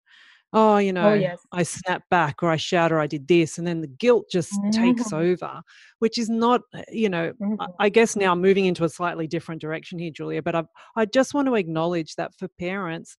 Oh, 0.53 0.77
you 0.77 0.91
oh 1.01 1.13
know, 1.13 1.13
yes 1.13 1.39
I 1.53 1.63
snap 1.63 2.03
back 2.09 2.43
or 2.43 2.49
I 2.49 2.57
shout 2.57 2.91
or 2.91 2.99
I 2.99 3.07
did 3.07 3.27
this. 3.27 3.57
And 3.57 3.65
then 3.65 3.81
the 3.81 3.87
guilt 3.87 4.25
just 4.29 4.61
takes 4.71 5.11
Mhm. 5.11 5.13
over, 5.13 5.61
which 5.99 6.17
is 6.17 6.29
not, 6.29 6.61
uh, 6.73 6.81
you 6.91 7.09
know, 7.09 7.33
I 7.59 7.67
Mhm. 7.67 7.73
I 7.79 7.89
guess 7.89 8.15
now 8.15 8.35
moving 8.35 8.65
into 8.65 8.83
a 8.83 8.89
slightly 8.89 9.27
different 9.27 9.61
direction 9.61 9.99
here, 9.99 10.11
Julia, 10.11 10.41
but 10.41 10.55
I, 10.55 10.63
I 10.95 11.05
just 11.05 11.33
want 11.33 11.47
to 11.47 11.55
acknowledge 11.55 12.15
that 12.15 12.33
for 12.35 12.47
parents, 12.49 13.17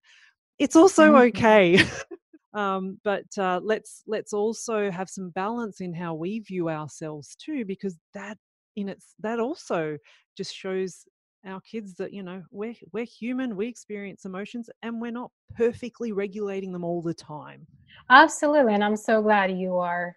it's 0.59 0.75
also 0.75 1.15
Mhm. 1.15 1.27
okay. 1.29 1.79
um, 2.53 2.99
but 3.03 3.25
uh, 3.37 3.59
let's 3.63 4.03
let's 4.07 4.33
also 4.33 4.91
have 4.91 5.09
some 5.09 5.29
balance 5.31 5.81
in 5.81 5.93
how 5.93 6.13
we 6.13 6.39
view 6.39 6.69
ourselves 6.69 7.35
too, 7.35 7.65
because 7.65 7.97
that 8.13 8.37
in 8.75 8.89
its 8.89 9.15
that 9.19 9.39
also 9.39 9.97
just 10.37 10.55
shows 10.55 11.05
our 11.45 11.61
kids 11.61 11.95
that 11.95 12.13
you 12.13 12.23
know 12.23 12.41
we're 12.51 12.75
we're 12.91 13.05
human, 13.05 13.55
we 13.55 13.67
experience 13.67 14.25
emotions, 14.25 14.69
and 14.81 15.01
we're 15.01 15.11
not 15.11 15.31
perfectly 15.55 16.11
regulating 16.11 16.71
them 16.71 16.83
all 16.83 17.01
the 17.01 17.13
time. 17.13 17.65
absolutely 18.09 18.73
and 18.73 18.83
i'm 18.83 18.97
so 18.97 19.21
glad 19.21 19.51
you 19.51 19.77
are 19.77 20.15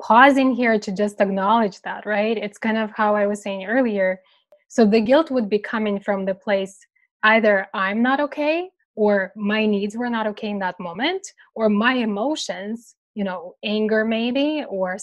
pausing 0.00 0.54
here 0.54 0.78
to 0.78 0.92
just 0.92 1.20
acknowledge 1.20 1.80
that, 1.82 2.06
right? 2.06 2.36
It's 2.36 2.58
kind 2.58 2.78
of 2.78 2.90
how 2.92 3.14
I 3.16 3.26
was 3.26 3.42
saying 3.42 3.66
earlier. 3.66 4.20
So 4.68 4.84
the 4.84 5.00
guilt 5.00 5.30
would 5.30 5.48
be 5.48 5.58
coming 5.58 5.98
from 6.00 6.24
the 6.24 6.34
place 6.34 6.78
either 7.24 7.66
I'm 7.74 8.00
not 8.02 8.20
okay 8.20 8.70
or 8.98 9.32
my 9.36 9.64
needs 9.64 9.96
were 9.96 10.10
not 10.10 10.26
okay 10.26 10.50
in 10.50 10.58
that 10.58 10.74
moment 10.80 11.24
or 11.54 11.68
my 11.68 11.94
emotions, 11.94 12.96
you 13.14 13.22
know, 13.22 13.54
anger 13.64 14.04
maybe 14.04 14.64
or 14.68 14.96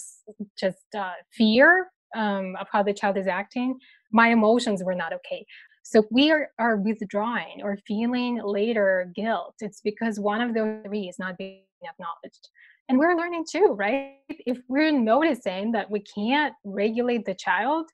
just 0.54 0.84
uh, 0.94 1.12
fear 1.32 1.88
um, 2.14 2.54
of 2.60 2.66
how 2.70 2.82
the 2.82 2.92
child 2.92 3.16
is 3.16 3.26
acting, 3.26 3.78
my 4.12 4.28
emotions 4.28 4.84
were 4.84 4.94
not 4.94 5.14
okay. 5.14 5.46
So 5.82 6.04
we 6.10 6.30
are, 6.30 6.50
are 6.58 6.76
withdrawing 6.76 7.62
or 7.62 7.78
feeling 7.86 8.38
later 8.44 9.10
guilt, 9.16 9.54
it's 9.60 9.80
because 9.80 10.20
one 10.20 10.42
of 10.42 10.52
those 10.52 10.82
three 10.84 11.08
is 11.08 11.18
not 11.18 11.38
being 11.38 11.62
acknowledged. 11.82 12.50
And 12.90 12.98
we're 12.98 13.16
learning 13.16 13.46
too 13.50 13.74
right? 13.78 14.16
If 14.28 14.58
we're 14.68 14.92
noticing 14.92 15.72
that 15.72 15.90
we 15.90 16.00
can't 16.14 16.52
regulate 16.64 17.24
the 17.24 17.34
child 17.34 17.86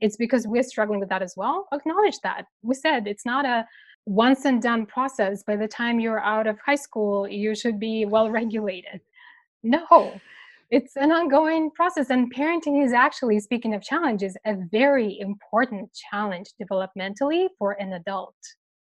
it's 0.00 0.16
because 0.16 0.46
we're 0.46 0.62
struggling 0.62 1.00
with 1.00 1.08
that 1.08 1.22
as 1.22 1.34
well. 1.36 1.66
Acknowledge 1.72 2.18
that. 2.22 2.44
We 2.62 2.74
said 2.74 3.06
it's 3.06 3.26
not 3.26 3.44
a 3.44 3.66
once 4.08 4.44
and 4.46 4.62
done 4.62 4.86
process 4.86 5.42
by 5.42 5.54
the 5.54 5.68
time 5.68 6.00
you're 6.00 6.20
out 6.20 6.46
of 6.46 6.58
high 6.64 6.74
school 6.74 7.28
you 7.28 7.54
should 7.54 7.78
be 7.78 8.04
well 8.06 8.30
regulated. 8.30 9.00
No 9.62 10.18
it's 10.70 10.96
an 10.96 11.10
ongoing 11.12 11.70
process 11.70 12.10
and 12.10 12.32
parenting 12.34 12.84
is 12.84 12.92
actually 12.92 13.40
speaking 13.40 13.74
of 13.74 13.82
challenges 13.82 14.36
a 14.44 14.54
very 14.70 15.18
important 15.20 15.90
challenge 16.10 16.48
developmentally 16.60 17.48
for 17.58 17.72
an 17.72 17.94
adult. 17.94 18.36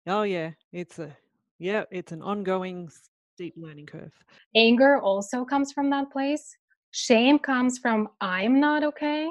Oh 0.06 0.22
yeah 0.22 0.50
it's 0.72 0.98
a 0.98 1.16
yeah 1.58 1.84
it's 1.90 2.12
an 2.12 2.22
ongoing 2.22 2.88
steep 3.34 3.54
learning 3.56 3.86
curve. 3.86 4.12
Anger 4.54 5.00
also 5.00 5.44
comes 5.44 5.72
from 5.72 5.90
that 5.90 6.10
place. 6.10 6.56
Shame 6.92 7.38
comes 7.38 7.78
from 7.78 8.08
i'm 8.20 8.58
not 8.58 8.82
okay 8.82 9.28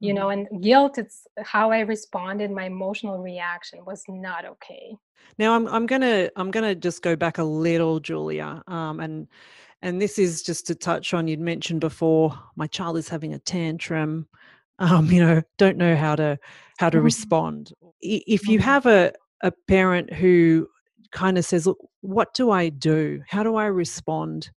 you 0.00 0.14
know 0.14 0.30
and 0.30 0.46
guilt 0.62 0.98
it's 0.98 1.26
how 1.42 1.70
i 1.70 1.80
responded 1.80 2.50
my 2.50 2.64
emotional 2.64 3.18
reaction 3.18 3.84
was 3.84 4.04
not 4.08 4.44
okay 4.44 4.96
now 5.38 5.54
i'm, 5.54 5.66
I'm 5.68 5.86
gonna 5.86 6.30
i'm 6.36 6.50
gonna 6.50 6.74
just 6.74 7.02
go 7.02 7.16
back 7.16 7.38
a 7.38 7.44
little 7.44 8.00
julia 8.00 8.62
um, 8.66 9.00
and 9.00 9.28
and 9.82 10.00
this 10.00 10.18
is 10.18 10.42
just 10.42 10.66
to 10.68 10.74
touch 10.74 11.14
on 11.14 11.28
you'd 11.28 11.40
mentioned 11.40 11.80
before 11.80 12.38
my 12.56 12.66
child 12.66 12.96
is 12.96 13.08
having 13.08 13.34
a 13.34 13.38
tantrum 13.38 14.28
um, 14.78 15.06
you 15.06 15.24
know 15.24 15.42
don't 15.56 15.76
know 15.76 15.96
how 15.96 16.14
to 16.14 16.38
how 16.78 16.88
to 16.88 16.98
mm-hmm. 16.98 17.04
respond 17.04 17.72
if 18.00 18.46
you 18.46 18.58
mm-hmm. 18.58 18.64
have 18.64 18.86
a, 18.86 19.12
a 19.42 19.52
parent 19.66 20.12
who 20.12 20.68
kind 21.10 21.36
of 21.36 21.44
says 21.44 21.66
look 21.66 21.78
what 22.02 22.32
do 22.34 22.50
i 22.50 22.68
do 22.68 23.20
how 23.26 23.42
do 23.42 23.56
i 23.56 23.66
respond 23.66 24.50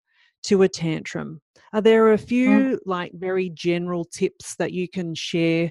to 0.42 0.62
a 0.62 0.68
tantrum 0.68 1.40
are 1.72 1.80
there 1.80 2.12
a 2.12 2.18
mm. 2.18 2.26
few 2.26 2.80
like 2.86 3.12
very 3.14 3.50
general 3.50 4.04
tips 4.04 4.56
that 4.56 4.72
you 4.72 4.88
can 4.88 5.14
share 5.14 5.70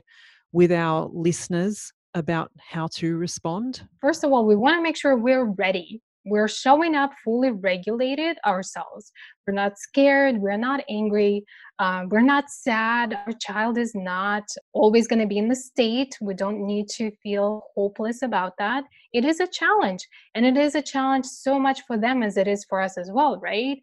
with 0.51 0.71
our 0.71 1.09
listeners 1.11 1.91
about 2.13 2.51
how 2.57 2.87
to 2.95 3.17
respond? 3.17 3.87
First 4.01 4.23
of 4.23 4.31
all, 4.31 4.45
we 4.45 4.55
want 4.55 4.77
to 4.77 4.81
make 4.81 4.97
sure 4.97 5.15
we're 5.15 5.45
ready. 5.45 6.01
We're 6.25 6.47
showing 6.47 6.95
up 6.95 7.11
fully 7.23 7.51
regulated 7.51 8.37
ourselves. 8.45 9.11
We're 9.47 9.53
not 9.53 9.77
scared. 9.77 10.39
We're 10.39 10.57
not 10.57 10.81
angry. 10.89 11.43
Um, 11.79 12.09
we're 12.09 12.21
not 12.21 12.49
sad. 12.49 13.17
Our 13.25 13.33
child 13.39 13.77
is 13.77 13.95
not 13.95 14.43
always 14.73 15.07
going 15.07 15.21
to 15.21 15.27
be 15.27 15.37
in 15.37 15.47
the 15.47 15.55
state. 15.55 16.17
We 16.21 16.33
don't 16.33 16.65
need 16.65 16.89
to 16.89 17.09
feel 17.23 17.63
hopeless 17.73 18.21
about 18.21 18.53
that. 18.59 18.83
It 19.13 19.23
is 19.23 19.39
a 19.39 19.47
challenge. 19.47 20.05
And 20.35 20.45
it 20.45 20.57
is 20.57 20.75
a 20.75 20.81
challenge 20.81 21.25
so 21.25 21.57
much 21.57 21.81
for 21.87 21.97
them 21.97 22.21
as 22.21 22.37
it 22.37 22.47
is 22.47 22.65
for 22.65 22.81
us 22.81 22.97
as 22.97 23.09
well, 23.11 23.39
right? 23.39 23.77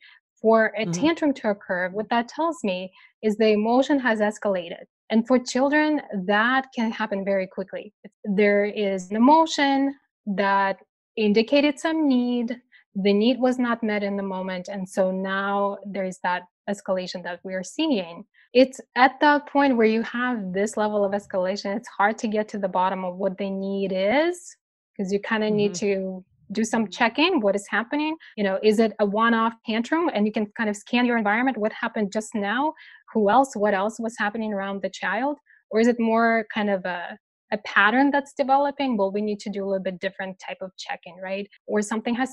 For 0.46 0.72
a 0.76 0.82
mm-hmm. 0.82 0.92
tantrum 0.92 1.35
to 1.35 1.50
occur, 1.50 1.88
what 1.88 2.09
that 2.11 2.28
tells 2.28 2.62
me 2.62 2.92
is 3.20 3.35
the 3.35 3.48
emotion 3.48 3.98
has 3.98 4.20
escalated. 4.20 4.85
And 5.11 5.26
for 5.26 5.40
children, 5.40 6.00
that 6.24 6.68
can 6.72 6.92
happen 6.92 7.24
very 7.24 7.48
quickly. 7.48 7.92
There 8.24 8.64
is 8.64 9.11
an 9.11 9.16
emotion 9.16 9.96
that 10.24 10.76
indicated 11.16 11.80
some 11.80 12.06
need, 12.06 12.61
the 12.94 13.12
need 13.12 13.40
was 13.40 13.59
not 13.59 13.82
met 13.82 14.04
in 14.04 14.16
the 14.16 14.22
moment. 14.22 14.68
And 14.68 14.88
so 14.88 15.11
now 15.11 15.78
there's 15.85 16.20
that 16.22 16.42
escalation 16.70 17.24
that 17.24 17.40
we 17.42 17.52
are 17.54 17.64
seeing. 17.64 18.22
It's 18.54 18.80
at 18.94 19.18
that 19.22 19.48
point 19.48 19.76
where 19.76 19.88
you 19.88 20.02
have 20.02 20.52
this 20.52 20.76
level 20.76 21.04
of 21.04 21.11
escalation, 21.11 21.76
it's 21.76 21.88
hard 21.88 22.18
to 22.18 22.28
get 22.28 22.46
to 22.50 22.59
the 22.61 22.68
bottom 22.68 23.04
of 23.04 23.16
what 23.16 23.37
the 23.37 23.50
need 23.50 23.92
is 23.92 24.56
because 24.96 25.12
you 25.12 25.18
kind 25.18 25.42
of 25.42 25.48
mm-hmm. 25.48 25.56
need 25.56 25.74
to 25.74 26.24
do 26.52 26.64
some 26.64 26.88
check-in 26.88 27.40
what 27.40 27.56
is 27.56 27.66
happening? 27.68 28.16
You 28.37 28.44
know 28.44 28.59
is 28.62 28.78
it 28.78 28.92
a 28.98 29.06
one-off 29.06 29.54
tantrum? 29.66 30.11
And 30.14 30.26
you 30.26 30.32
can 30.32 30.46
kind 30.56 30.70
of 30.70 30.76
scan 30.76 31.06
your 31.06 31.18
environment 31.18 31.59
what 31.59 31.72
happened 31.72 32.12
just 32.12 32.35
now? 32.35 32.74
Who 33.12 33.30
else 33.30 33.54
what 33.54 33.74
else 33.74 33.98
was 33.98 34.14
happening 34.18 34.52
around 34.52 34.82
the 34.82 34.90
child? 34.90 35.38
Or 35.70 35.80
is 35.80 35.88
it 35.88 35.98
more 35.98 36.46
kind 36.54 36.70
of 36.70 36.85
a 36.85 37.18
a 37.52 37.59
pattern 37.59 38.11
that's 38.11 38.32
developing? 38.32 38.96
Well 38.96 39.12
we 39.12 39.22
need 39.22 39.40
to 39.40 39.50
do 39.50 39.64
a 39.64 39.66
little 39.66 39.82
bit 39.82 40.00
different 40.00 40.37
type 40.46 40.59
of 40.61 40.70
check-in 40.76 41.14
right? 41.22 41.48
Or 41.66 41.82
something 41.82 42.14
has 42.14 42.30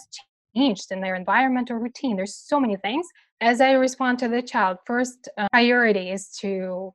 changed 0.55 0.91
in 0.91 1.01
their 1.01 1.15
environment 1.15 1.71
or 1.71 1.79
routine. 1.79 2.15
There's 2.15 2.35
so 2.35 2.59
many 2.59 2.75
things. 2.77 3.07
As 3.41 3.59
i 3.59 3.71
respond 3.73 4.19
to 4.19 4.27
the 4.27 4.41
child 4.41 4.77
first 4.85 5.27
uh, 5.37 5.47
priority 5.51 6.11
is 6.11 6.29
to 6.41 6.93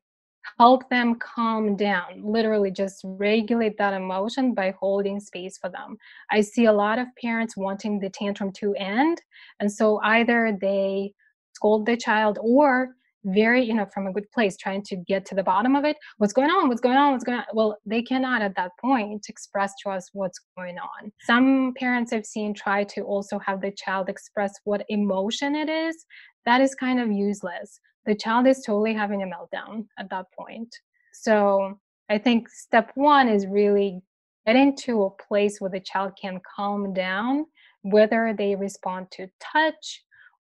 help 0.59 0.89
them 0.91 1.15
calm 1.17 1.77
down 1.77 2.23
literally 2.23 2.71
just 2.71 3.01
regulate 3.05 3.77
that 3.79 3.95
emotion 3.95 4.55
by 4.55 4.75
holding 4.79 5.21
space 5.21 5.59
for 5.59 5.71
them. 5.71 5.97
I 6.31 6.41
see 6.41 6.67
a 6.67 6.73
lot 6.73 6.99
of 6.99 7.07
parents 7.21 7.57
wanting 7.57 7.99
the 7.99 8.11
tantrum 8.11 8.53
to 8.53 8.75
end 8.75 9.21
and 9.61 9.71
so 9.71 10.01
either 10.03 10.57
they 10.61 11.13
scold 11.55 11.87
the 11.87 11.97
child 11.97 12.39
or 12.41 12.91
very 13.25 13.63
you 13.65 13.75
know 13.75 13.87
from 13.93 14.07
a 14.07 14.13
good 14.13 14.31
place 14.33 14.57
trying 14.57 14.83
to 14.83 14.97
get 14.97 15.25
to 15.27 15.35
the 15.35 15.43
bottom 15.43 15.75
of 15.75 15.85
it. 15.85 15.97
What's 16.19 16.33
going 16.33 16.51
on? 16.51 16.69
What's 16.69 16.81
going 16.81 16.97
on? 16.97 17.13
What's 17.13 17.25
going 17.25 17.39
on 17.39 17.45
well 17.53 17.77
they 17.85 18.03
cannot 18.03 18.43
at 18.43 18.55
that 18.57 18.73
point 18.81 19.27
express 19.29 19.73
to 19.83 19.91
us 19.91 20.09
what's 20.13 20.41
going 20.57 20.79
on. 20.79 21.13
Some 21.23 21.75
parents 21.77 22.13
i've 22.13 22.27
seen 22.27 22.55
try 22.55 22.85
to 22.85 23.03
also 23.03 23.39
have 23.41 23.61
the 23.61 23.73
child 23.73 24.09
express 24.09 24.53
what 24.65 24.85
emotion 24.89 25.55
it 25.57 25.69
is. 25.69 26.07
That 26.47 26.61
is 26.61 26.75
kind 26.75 27.01
of 27.01 27.11
useless 27.11 27.81
the 28.09 28.15
child 28.15 28.47
is 28.47 28.63
totally 28.63 28.95
having 28.95 29.23
a 29.23 29.27
meltdown 29.27 29.87
at 29.99 30.09
that 30.09 30.25
point. 30.33 30.75
So 31.13 31.79
I 32.09 32.17
think 32.17 32.49
step 32.49 32.91
one 32.95 33.29
is 33.29 33.47
really 33.47 34.01
getting 34.47 34.75
to 34.77 35.03
a 35.03 35.11
place 35.11 35.61
where 35.61 35.71
the 35.71 35.79
child 35.79 36.13
can 36.21 36.41
calm 36.57 36.95
down, 36.95 37.45
whether 37.83 38.35
they 38.37 38.57
respond 38.57 39.11
to 39.11 39.29
touch 39.41 40.03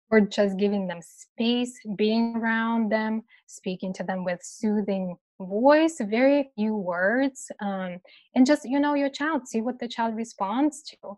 or 0.09 0.21
just 0.21 0.57
giving 0.57 0.87
them 0.87 1.01
space, 1.01 1.77
being 1.97 2.37
around 2.37 2.89
them, 2.89 3.23
speaking 3.45 3.91
to 3.95 4.03
them 4.03 4.23
with 4.23 4.39
soothing 4.41 5.17
voice, 5.41 5.99
very 5.99 6.49
few 6.55 6.75
words, 6.75 7.51
um, 7.61 7.99
and 8.35 8.45
just, 8.45 8.63
you 8.63 8.79
know, 8.79 8.93
your 8.93 9.09
child, 9.09 9.49
see 9.49 9.59
what 9.59 9.79
the 9.79 9.87
child 9.87 10.15
responds 10.15 10.81
to. 10.83 11.17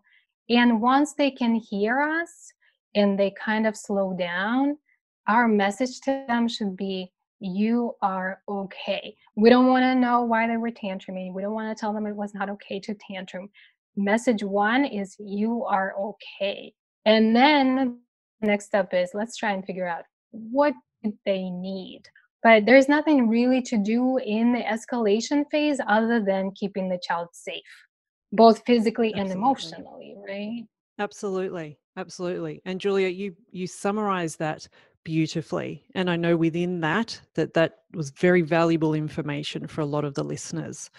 And 0.50 0.82
once 0.82 1.14
they 1.14 1.30
can 1.30 1.54
hear 1.54 2.00
us 2.00 2.52
and 2.96 3.16
they 3.16 3.30
kind 3.30 3.64
of 3.64 3.76
slow 3.76 4.12
down, 4.18 4.76
our 5.28 5.48
message 5.48 6.00
to 6.02 6.24
them 6.28 6.48
should 6.48 6.76
be 6.76 7.10
you 7.40 7.94
are 8.02 8.40
okay. 8.48 9.16
We 9.36 9.50
don't 9.50 9.66
want 9.66 9.82
to 9.82 9.94
know 9.94 10.22
why 10.22 10.46
they 10.46 10.56
were 10.56 10.70
tantruming. 10.70 11.34
We 11.34 11.42
don't 11.42 11.54
want 11.54 11.76
to 11.76 11.80
tell 11.80 11.92
them 11.92 12.06
it 12.06 12.14
was 12.14 12.34
not 12.34 12.48
okay 12.50 12.78
to 12.80 12.94
tantrum. 12.94 13.48
Message 13.96 14.42
one 14.42 14.84
is 14.84 15.16
you 15.18 15.64
are 15.64 15.94
okay. 15.98 16.72
And 17.04 17.34
then 17.34 17.98
the 18.40 18.46
next 18.46 18.66
step 18.66 18.94
is 18.94 19.10
let's 19.12 19.36
try 19.36 19.52
and 19.52 19.64
figure 19.64 19.86
out 19.86 20.04
what 20.30 20.74
they 21.26 21.50
need. 21.50 22.02
But 22.42 22.64
there's 22.64 22.88
nothing 22.88 23.28
really 23.28 23.62
to 23.62 23.76
do 23.76 24.18
in 24.18 24.52
the 24.52 24.62
escalation 24.62 25.44
phase 25.50 25.80
other 25.86 26.20
than 26.24 26.52
keeping 26.52 26.88
the 26.88 27.00
child 27.06 27.28
safe, 27.32 27.62
both 28.32 28.62
physically 28.66 29.12
Absolutely. 29.14 29.20
and 29.20 29.38
emotionally, 29.38 30.16
right? 30.26 30.64
Absolutely. 30.98 31.78
Absolutely. 31.96 32.62
And 32.64 32.80
Julia, 32.80 33.08
you 33.08 33.36
you 33.50 33.66
summarize 33.66 34.36
that 34.36 34.66
beautifully 35.04 35.82
and 35.94 36.08
i 36.08 36.16
know 36.16 36.36
within 36.36 36.80
that 36.80 37.20
that 37.34 37.54
that 37.54 37.78
was 37.94 38.10
very 38.10 38.42
valuable 38.42 38.94
information 38.94 39.66
for 39.66 39.80
a 39.80 39.86
lot 39.86 40.04
of 40.04 40.14
the 40.14 40.24
listeners. 40.24 40.90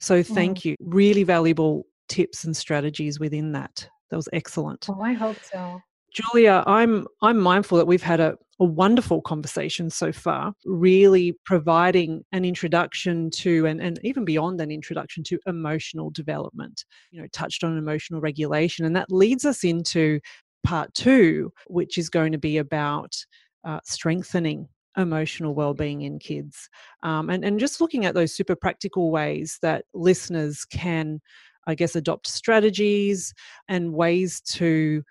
So 0.00 0.22
thank 0.22 0.58
mm. 0.58 0.64
you. 0.66 0.76
Really 0.80 1.24
valuable 1.24 1.86
tips 2.08 2.44
and 2.44 2.56
strategies 2.56 3.18
within 3.18 3.52
that. 3.52 3.88
That 4.10 4.16
was 4.16 4.28
excellent. 4.32 4.86
Oh 4.88 5.00
i 5.00 5.12
hope 5.12 5.38
so. 5.42 5.80
Julia 6.10 6.64
i'm 6.66 7.06
i'm 7.20 7.38
mindful 7.38 7.76
that 7.76 7.86
we've 7.86 8.02
had 8.02 8.18
a, 8.18 8.34
a 8.60 8.64
wonderful 8.64 9.20
conversation 9.20 9.90
so 9.90 10.10
far 10.10 10.54
really 10.64 11.36
providing 11.44 12.24
an 12.32 12.46
introduction 12.46 13.30
to 13.30 13.66
and, 13.66 13.78
and 13.80 14.00
even 14.02 14.24
beyond 14.24 14.58
an 14.62 14.70
introduction 14.70 15.22
to 15.24 15.38
emotional 15.46 16.08
development. 16.10 16.86
You 17.10 17.20
know 17.20 17.28
touched 17.32 17.62
on 17.62 17.76
emotional 17.76 18.20
regulation 18.22 18.86
and 18.86 18.96
that 18.96 19.12
leads 19.12 19.44
us 19.44 19.64
into 19.64 20.20
part 20.68 20.92
two, 20.92 21.50
which 21.68 21.96
is 21.96 22.10
going 22.10 22.30
to 22.30 22.38
be 22.38 22.58
about 22.58 23.16
uh, 23.64 23.80
strengthening 23.84 24.68
emotional 24.98 25.54
well-being 25.54 26.02
in 26.02 26.18
kids 26.18 26.68
um, 27.02 27.30
and, 27.30 27.42
and 27.42 27.58
just 27.58 27.80
looking 27.80 28.04
at 28.04 28.14
those 28.14 28.34
super 28.34 28.54
practical 28.54 29.10
ways 29.10 29.58
that 29.62 29.84
listeners 29.94 30.64
can 30.64 31.20
i 31.68 31.74
guess 31.74 31.94
adopt 31.94 32.26
strategies 32.26 33.32
and 33.68 33.92
ways 33.92 34.40
to 34.40 35.04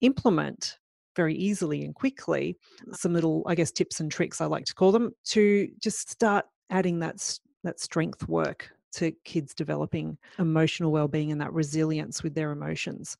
implement 0.00 0.78
very 1.14 1.34
easily 1.36 1.84
and 1.84 1.94
quickly 1.94 2.56
some 2.92 3.12
little 3.12 3.44
i 3.46 3.54
guess 3.54 3.70
tips 3.70 4.00
and 4.00 4.10
tricks 4.10 4.40
i 4.40 4.46
like 4.46 4.64
to 4.64 4.74
call 4.74 4.90
them 4.90 5.12
to 5.24 5.68
just 5.80 6.10
start 6.10 6.44
adding 6.70 6.98
that 6.98 7.38
that 7.62 7.78
strength 7.78 8.26
work 8.26 8.72
to 8.92 9.12
kids 9.24 9.54
developing 9.54 10.18
emotional 10.38 10.90
well-being 10.90 11.30
and 11.30 11.40
that 11.40 11.52
resilience 11.52 12.22
with 12.22 12.34
their 12.34 12.50
emotions. 12.50 13.16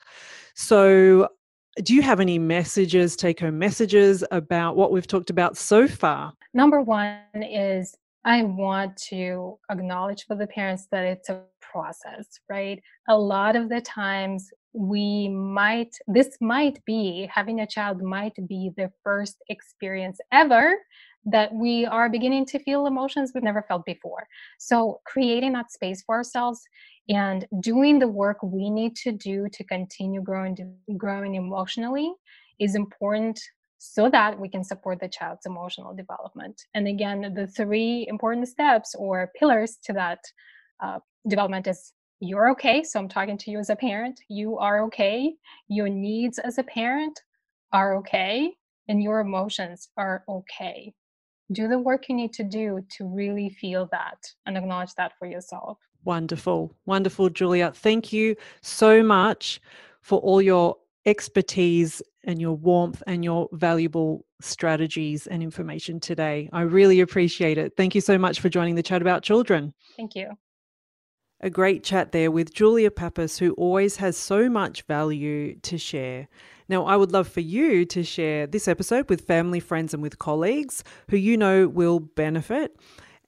So 0.55 1.29
do 1.77 1.95
you 1.95 2.03
have 2.03 2.21
any 2.21 2.39
messages, 2.39 3.17
take 3.17 3.41
home 3.41 3.59
messages 3.59 4.25
about 4.31 4.77
what 4.77 4.93
we've 4.93 5.07
talked 5.07 5.31
about 5.31 5.57
so 5.57 5.87
far? 5.87 6.33
Number 6.53 6.81
one 6.81 7.21
is 7.43 7.97
I 8.25 8.43
want 8.43 8.97
to 9.09 9.59
acknowledge 9.71 10.27
for 10.27 10.35
the 10.37 10.47
parents 10.47 10.89
that 10.91 11.05
it's 11.05 11.29
a 11.29 11.43
process, 11.61 12.41
right? 12.49 12.83
A 13.09 13.17
lot 13.17 13.57
of 13.57 13.69
the 13.69 13.81
times 13.81 14.51
we 14.73 15.29
might, 15.29 15.97
this 16.07 16.37
might 16.41 16.85
be, 16.85 17.29
having 17.33 17.61
a 17.61 17.67
child 17.67 18.03
might 18.03 18.35
be 18.47 18.71
the 18.77 18.91
first 19.03 19.37
experience 19.49 20.19
ever 20.33 20.75
that 21.25 21.53
we 21.53 21.85
are 21.87 22.09
beginning 22.09 22.47
to 22.47 22.59
feel 22.59 22.87
emotions 22.87 23.33
we've 23.35 23.45
never 23.45 23.63
felt 23.63 23.85
before. 23.85 24.27
So 24.59 25.01
creating 25.05 25.53
that 25.53 25.71
space 25.71 26.03
for 26.03 26.17
ourselves 26.17 26.63
and 27.09 27.47
doing 27.61 27.99
the 27.99 28.09
work 28.09 28.39
we 28.43 28.71
need 28.71 28.95
to 28.97 29.13
do 29.13 29.49
to 29.53 29.65
continue 29.65 30.23
growing 30.23 30.77
growing 30.97 31.35
emotionally 31.35 32.13
is 32.59 32.75
important 32.75 33.41
so 33.79 34.11
that 34.11 34.39
we 34.39 34.49
can 34.49 34.63
support 34.63 35.01
the 35.01 35.09
child's 35.09 35.47
emotional 35.47 35.95
development. 35.95 36.61
And 36.75 36.87
again, 36.87 37.33
the 37.35 37.47
three 37.47 38.07
important 38.09 38.47
steps 38.47 38.95
or 38.95 39.33
pillars 39.39 39.79
to 39.85 39.95
that 39.95 40.19
uh, 40.83 40.99
development 41.27 41.67
is 41.67 41.95
you're 42.21 42.51
okay. 42.51 42.83
So 42.83 43.01
I'm 43.01 43.09
talking 43.09 43.39
to 43.39 43.51
you 43.51 43.59
as 43.59 43.71
a 43.71 43.77
parent. 43.77 44.21
You 44.29 44.59
are 44.59 44.85
okay. 44.85 45.35
Your 45.69 45.89
needs 45.89 46.39
as 46.39 46.59
a 46.59 46.63
parent 46.63 47.19
are 47.73 47.97
okay. 47.97 48.53
And 48.89 49.03
your 49.03 49.21
emotions 49.21 49.89
are 49.97 50.25
okay. 50.29 50.93
Do 51.53 51.67
the 51.67 51.79
work 51.79 52.09
you 52.11 52.15
need 52.15 52.35
to 52.35 52.45
do 52.45 52.85
to 52.99 53.07
really 53.07 53.49
feel 53.49 53.89
that 53.93 54.19
and 54.45 54.59
acknowledge 54.59 54.95
that 54.97 55.13
for 55.19 55.27
yourself. 55.27 55.79
Wonderful. 56.05 56.75
Wonderful, 56.87 57.29
Julia. 57.31 57.73
Thank 57.75 58.13
you 58.13 58.37
so 58.63 59.03
much 59.03 59.61
for 60.01 60.19
all 60.21 60.41
your 60.41 60.77
expertise 61.07 62.03
and 62.25 62.41
your 62.41 62.55
warmth 62.55 63.03
and 63.07 63.25
your 63.25 63.49
valuable 63.53 64.27
strategies 64.41 65.27
and 65.27 65.43
information 65.43 66.01
today. 66.01 66.49
I 66.53 66.63
really 66.63 67.01
appreciate 67.01 67.59
it. 67.59 67.75
Thank 67.77 67.95
you 67.95 68.01
so 68.01 68.19
much 68.19 68.41
for 68.41 68.49
joining 68.49 68.75
the 68.75 68.83
chat 68.83 69.03
about 69.03 69.23
children. 69.23 69.75
Thank 69.97 70.15
you. 70.15 70.31
A 71.43 71.49
great 71.49 71.83
chat 71.83 72.13
there 72.13 72.31
with 72.31 72.53
Julia 72.53 72.91
Pappas, 72.91 73.39
who 73.39 73.53
always 73.53 73.97
has 73.97 74.17
so 74.17 74.51
much 74.51 74.83
value 74.83 75.55
to 75.61 75.79
share. 75.79 76.29
Now, 76.69 76.85
I 76.85 76.97
would 76.97 77.13
love 77.13 77.29
for 77.29 77.41
you 77.41 77.87
to 77.87 78.03
share 78.03 78.47
this 78.47 78.69
episode 78.69 79.09
with 79.09 79.27
family, 79.27 79.59
friends, 79.59 79.95
and 79.95 80.03
with 80.03 80.19
colleagues 80.19 80.85
who 81.09 81.17
you 81.17 81.39
know 81.39 81.67
will 81.67 81.99
benefit. 81.99 82.77